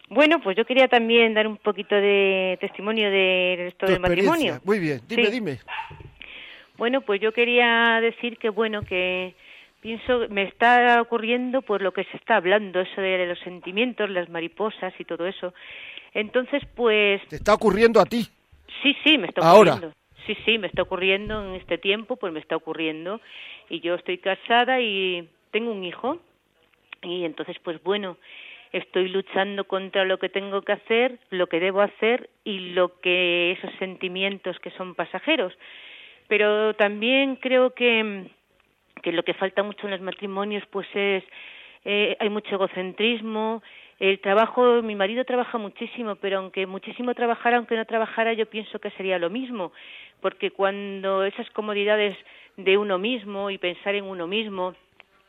[0.09, 4.61] Bueno, pues yo quería también dar un poquito de testimonio de esto del matrimonio.
[4.63, 5.31] Muy bien, dime, sí.
[5.31, 5.59] dime.
[6.77, 9.35] Bueno, pues yo quería decir que bueno, que
[9.81, 14.29] pienso, me está ocurriendo por lo que se está hablando, eso de los sentimientos, las
[14.29, 15.53] mariposas y todo eso.
[16.13, 17.21] Entonces, pues...
[17.27, 18.25] ¿Te está ocurriendo a ti?
[18.81, 19.93] Sí, sí, me está Ahora.
[20.25, 23.19] Sí, sí, me está ocurriendo en este tiempo, pues me está ocurriendo.
[23.69, 26.19] Y yo estoy casada y tengo un hijo.
[27.01, 28.17] Y entonces, pues bueno,
[28.71, 33.51] estoy luchando contra lo que tengo que hacer, lo que debo hacer y lo que
[33.53, 35.53] esos sentimientos que son pasajeros.
[36.27, 38.27] Pero también creo que,
[39.01, 41.23] que lo que falta mucho en los matrimonios, pues es,
[41.83, 43.63] eh, hay mucho egocentrismo,
[44.01, 48.79] el trabajo, mi marido trabaja muchísimo, pero aunque muchísimo trabajara, aunque no trabajara, yo pienso
[48.79, 49.71] que sería lo mismo,
[50.21, 52.17] porque cuando esas comodidades
[52.57, 54.73] de uno mismo y pensar en uno mismo,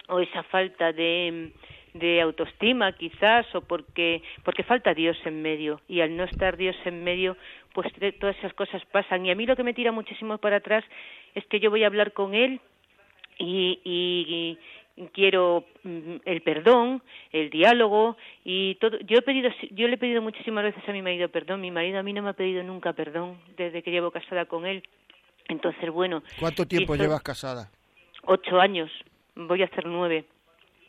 [0.08, 1.50] o esa falta de,
[1.92, 6.76] de autoestima quizás, o porque, porque falta Dios en medio, y al no estar Dios
[6.86, 7.36] en medio,
[7.74, 9.26] pues todas esas cosas pasan.
[9.26, 10.82] Y a mí lo que me tira muchísimo para atrás
[11.34, 12.58] es que yo voy a hablar con él
[13.38, 14.58] y, y,
[15.12, 18.98] quiero el perdón, el diálogo y todo.
[19.00, 21.60] Yo he pedido, yo le he pedido muchísimas veces a mi marido perdón.
[21.60, 24.66] Mi marido a mí no me ha pedido nunca perdón desde que llevo casada con
[24.66, 24.82] él.
[25.48, 26.22] Entonces, bueno.
[26.38, 27.70] ¿Cuánto tiempo esto, llevas casada?
[28.24, 28.90] Ocho años.
[29.34, 30.24] Voy a hacer nueve.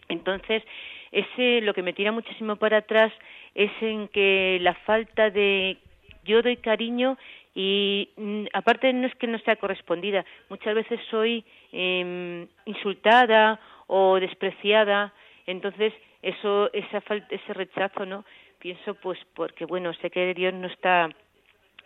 [0.10, 0.64] Entonces,
[1.12, 3.12] ese lo que me tira muchísimo para atrás
[3.56, 5.78] es en que la falta de
[6.26, 7.18] yo doy cariño
[7.56, 13.60] y mm, aparte no es que no sea correspondida, muchas veces soy eh, insultada
[13.96, 15.14] o despreciada,
[15.46, 18.26] entonces eso esa falta, ese rechazo, ¿no?
[18.58, 21.10] Pienso pues porque bueno, sé que Dios no está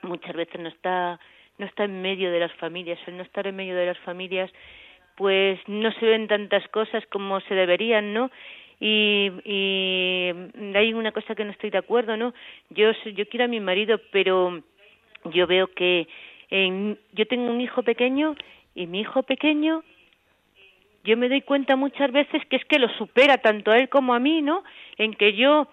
[0.03, 1.19] muchas veces no está
[1.57, 4.49] no está en medio de las familias, el no estar en medio de las familias
[5.17, 8.31] pues no se ven tantas cosas como se deberían, ¿no?
[8.79, 9.31] Y,
[10.75, 12.33] hay una cosa que no estoy de acuerdo, ¿no?
[12.69, 14.61] Yo yo quiero a mi marido, pero
[15.25, 16.07] yo veo que
[16.51, 18.35] en, yo tengo un hijo pequeño
[18.75, 19.83] y mi hijo pequeño
[21.07, 24.13] yo me doy cuenta muchas veces que es que lo supera tanto a él como
[24.13, 24.63] a mí, ¿no?
[24.97, 25.69] En que yo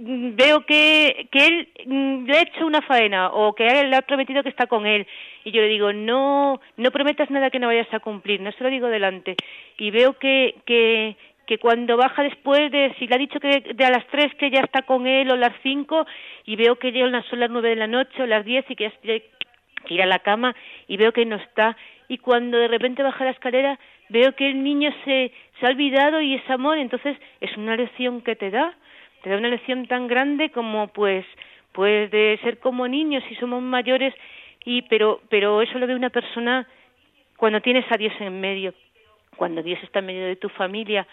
[0.00, 4.02] veo que, que él mm, le ha hecho una faena o que él le ha
[4.02, 5.06] prometido que está con él
[5.44, 8.64] y yo le digo no no prometas nada que no vayas a cumplir no se
[8.64, 9.36] lo digo delante
[9.76, 13.84] y veo que que que cuando baja después de si le ha dicho que de
[13.84, 16.06] a las tres que ya está con él o las cinco
[16.46, 18.90] y veo que llegan son las nueve de la noche o las diez y que
[19.02, 19.18] ya
[19.84, 20.54] que ir a la cama
[20.86, 21.76] y veo que no está
[22.12, 23.78] y cuando de repente baja la escalera
[24.10, 28.20] veo que el niño se, se ha olvidado y es amor entonces es una lección
[28.20, 28.74] que te da.
[29.22, 31.24] Te da una lección tan grande como pues
[31.72, 34.12] pues de ser como niños si somos mayores
[34.62, 36.68] y pero pero eso lo ve una persona
[37.38, 38.74] cuando tienes a Dios en medio
[39.36, 41.06] cuando Dios está en medio de tu familia.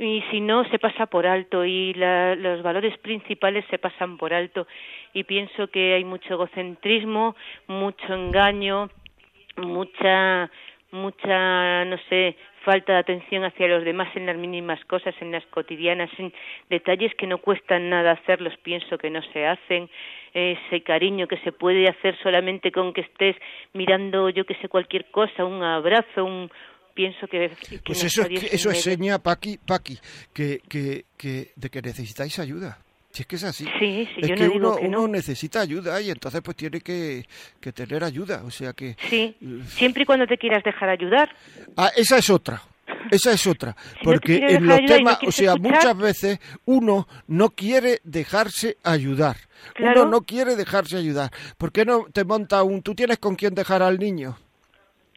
[0.00, 4.34] Y si no se pasa por alto y la, los valores principales se pasan por
[4.34, 4.66] alto.
[5.12, 7.36] Y pienso que hay mucho egocentrismo
[7.68, 8.90] mucho engaño
[9.56, 10.50] mucha
[10.90, 15.44] mucha no sé falta de atención hacia los demás en las mínimas cosas en las
[15.46, 16.32] cotidianas en
[16.70, 19.90] detalles que no cuestan nada hacerlos pienso que no se hacen.
[20.32, 23.36] Ese cariño que se puede hacer solamente con que estés
[23.72, 26.50] mirando yo que sé cualquier cosa un abrazo un
[26.94, 27.50] pienso que,
[27.84, 29.98] pues eso es que, eso es seña Paqui Paqui
[30.32, 32.78] que, que, que de que necesitáis ayuda
[33.14, 33.64] si es que es así.
[33.78, 34.98] Sí, sí, es yo que, no digo uno, que no.
[35.02, 37.24] uno necesita ayuda y entonces pues tiene que,
[37.60, 38.42] que tener ayuda.
[38.44, 38.96] O sea que...
[39.08, 39.36] Sí,
[39.68, 41.30] siempre y cuando te quieras dejar ayudar.
[41.76, 42.60] Ah, esa es otra.
[43.10, 47.50] Esa es otra, Si porque en los temas, o sea, escuchar- muchas veces uno no
[47.50, 49.36] quiere dejarse ayudar.
[49.74, 50.02] Claro.
[50.02, 51.30] Uno no quiere dejarse ayudar.
[51.56, 52.82] ¿Por qué no te monta un...
[52.82, 54.36] ¿Tú tienes con quién dejar al niño?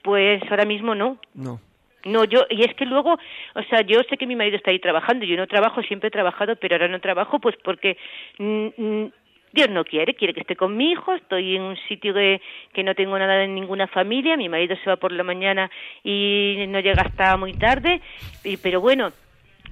[0.04, 1.20] Pues ahora mismo no.
[1.34, 1.60] No.
[2.08, 3.20] No, yo, y es que luego,
[3.54, 6.12] o sea, yo sé que mi marido está ahí trabajando, yo no trabajo, siempre he
[6.12, 7.98] trabajado, pero ahora no trabajo pues porque
[8.40, 9.12] mm, mm,
[9.52, 12.42] Dios no quiere, quiere que esté con mi hijo, estoy en un sitio que,
[12.74, 15.70] que no tengo nada de ninguna familia, mi marido se va por la mañana
[16.02, 18.00] y no llega hasta muy tarde,
[18.46, 19.12] y, pero bueno,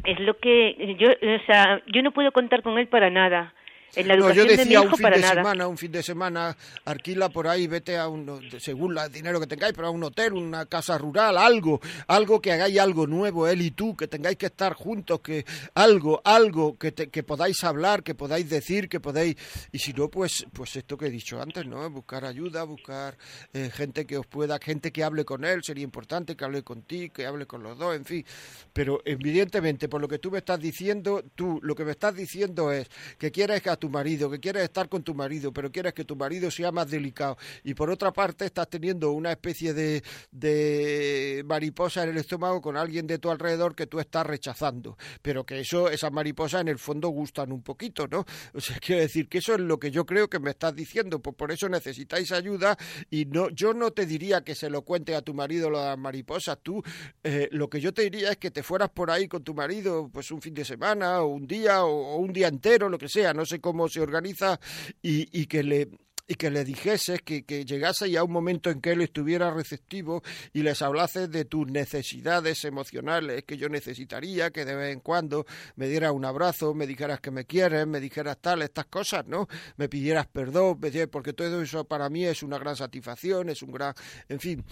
[0.03, 3.53] es lo que yo, o sea, yo no puedo contar con él para nada.
[3.95, 5.33] En la No, educación yo decía de mi un fin para de nada.
[5.35, 9.47] semana, un fin de semana, alquila por ahí, vete a un, según el dinero que
[9.47, 13.61] tengáis, pero a un hotel, una casa rural, algo, algo que hagáis algo nuevo, él
[13.61, 18.03] y tú, que tengáis que estar juntos, que algo, algo que, te- que podáis hablar,
[18.03, 19.35] que podáis decir, que podáis,
[19.71, 21.89] y si no, pues, pues esto que he dicho antes, ¿no?
[21.89, 23.17] Buscar ayuda, buscar
[23.53, 27.13] eh, gente que os pueda, gente que hable con él, sería importante que hable contigo,
[27.13, 28.25] que hable con los dos, en fin,
[28.73, 32.71] pero evidentemente, por lo que tú me estás diciendo, tú lo que me estás diciendo
[32.71, 36.05] es que quieres a tu marido, que quieres estar con tu marido, pero quieres que
[36.05, 37.38] tu marido sea más delicado.
[37.63, 42.77] Y por otra parte, estás teniendo una especie de, de mariposa en el estómago con
[42.77, 44.97] alguien de tu alrededor que tú estás rechazando.
[45.21, 48.25] Pero que eso, esas mariposas en el fondo gustan un poquito, ¿no?
[48.53, 51.19] O sea, quiero decir que eso es lo que yo creo que me estás diciendo.
[51.19, 52.77] Pues por eso necesitáis ayuda
[53.09, 55.86] y no, yo no te diría que se lo cuente a tu marido lo de
[55.86, 56.59] las mariposas.
[56.61, 56.83] Tú,
[57.23, 60.09] eh, lo que yo te diría es que te fueras por ahí con tu marido,
[60.11, 63.09] pues un fin de semana o un día o, o un día entero, lo que
[63.09, 64.59] sea, no sé cómo se organiza
[65.01, 65.89] y, que le
[66.28, 70.22] y que le dijeses que, que llegase ya un momento en que él estuviera receptivo
[70.53, 75.47] y les hablases de tus necesidades emocionales que yo necesitaría, que de vez en cuando
[75.78, 79.47] me dieras un abrazo, me dijeras que me quieres, me dijeras tal, estas cosas, ¿no?
[79.78, 80.80] Me pidieras perdón,
[81.11, 83.95] porque todo eso para mí es una gran satisfacción, es un gran...
[84.30, 84.63] En fin,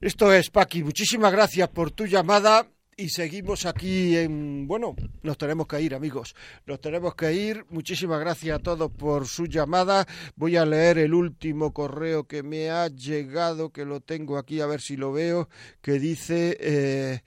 [0.00, 4.66] esto es Paqui, muchísimas gracias por tu llamada y seguimos aquí en...
[4.66, 6.34] Bueno, nos tenemos que ir, amigos.
[6.66, 7.64] Nos tenemos que ir.
[7.70, 10.06] Muchísimas gracias a todos por su llamada.
[10.36, 14.66] Voy a leer el último correo que me ha llegado, que lo tengo aquí, a
[14.66, 15.48] ver si lo veo,
[15.80, 16.56] que dice...
[16.60, 17.20] eh,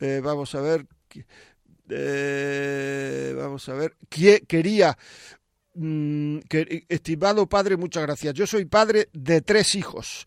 [0.00, 0.86] eh, vamos a ver...
[1.90, 3.96] eh, vamos a ver...
[4.08, 4.96] que- quería...
[5.78, 8.34] mm, que- estimado padre, muchas gracias.
[8.34, 10.26] Yo soy padre de tres hijos.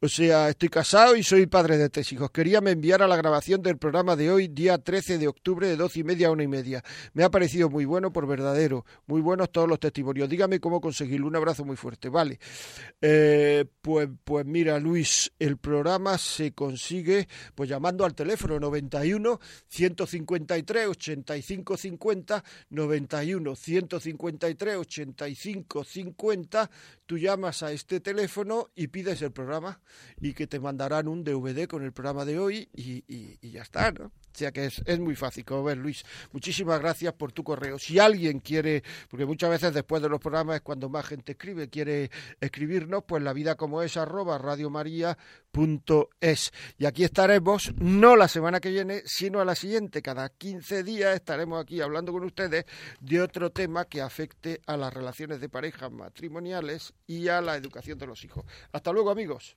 [0.00, 2.30] O sea, estoy casado y soy padre de tres hijos.
[2.30, 5.76] Quería me enviar a la grabación del programa de hoy, día 13 de octubre, de
[5.76, 6.82] doce y media a una y media.
[7.14, 8.84] Me ha parecido muy bueno por verdadero.
[9.06, 10.28] Muy buenos todos los testimonios.
[10.28, 11.26] Dígame cómo conseguirlo.
[11.26, 12.08] Un abrazo muy fuerte.
[12.08, 12.38] Vale.
[13.00, 20.86] Eh, pues, pues mira, Luis, el programa se consigue pues llamando al teléfono 91 153
[20.88, 26.70] 85 50 91 153 85 50
[27.06, 29.80] tú llamas a este teléfono y pides el programa
[30.20, 34.06] y que te mandarán un DVD con el programa de hoy y, ya está, ¿no?
[34.06, 36.04] O sea que es, es muy fácil, como ves, Luis.
[36.32, 37.80] Muchísimas gracias por tu correo.
[37.80, 41.68] Si alguien quiere, porque muchas veces después de los programas es cuando más gente escribe,
[41.68, 44.38] quiere escribirnos, pues la vida como es arroba
[45.52, 46.52] radiomaria.es.
[46.78, 50.02] Y aquí estaremos, no la semana que viene, sino a la siguiente.
[50.02, 52.64] Cada 15 días estaremos aquí hablando con ustedes
[53.00, 57.98] de otro tema que afecte a las relaciones de pareja matrimoniales y a la educación
[57.98, 58.44] de los hijos.
[58.72, 59.56] Hasta luego, amigos.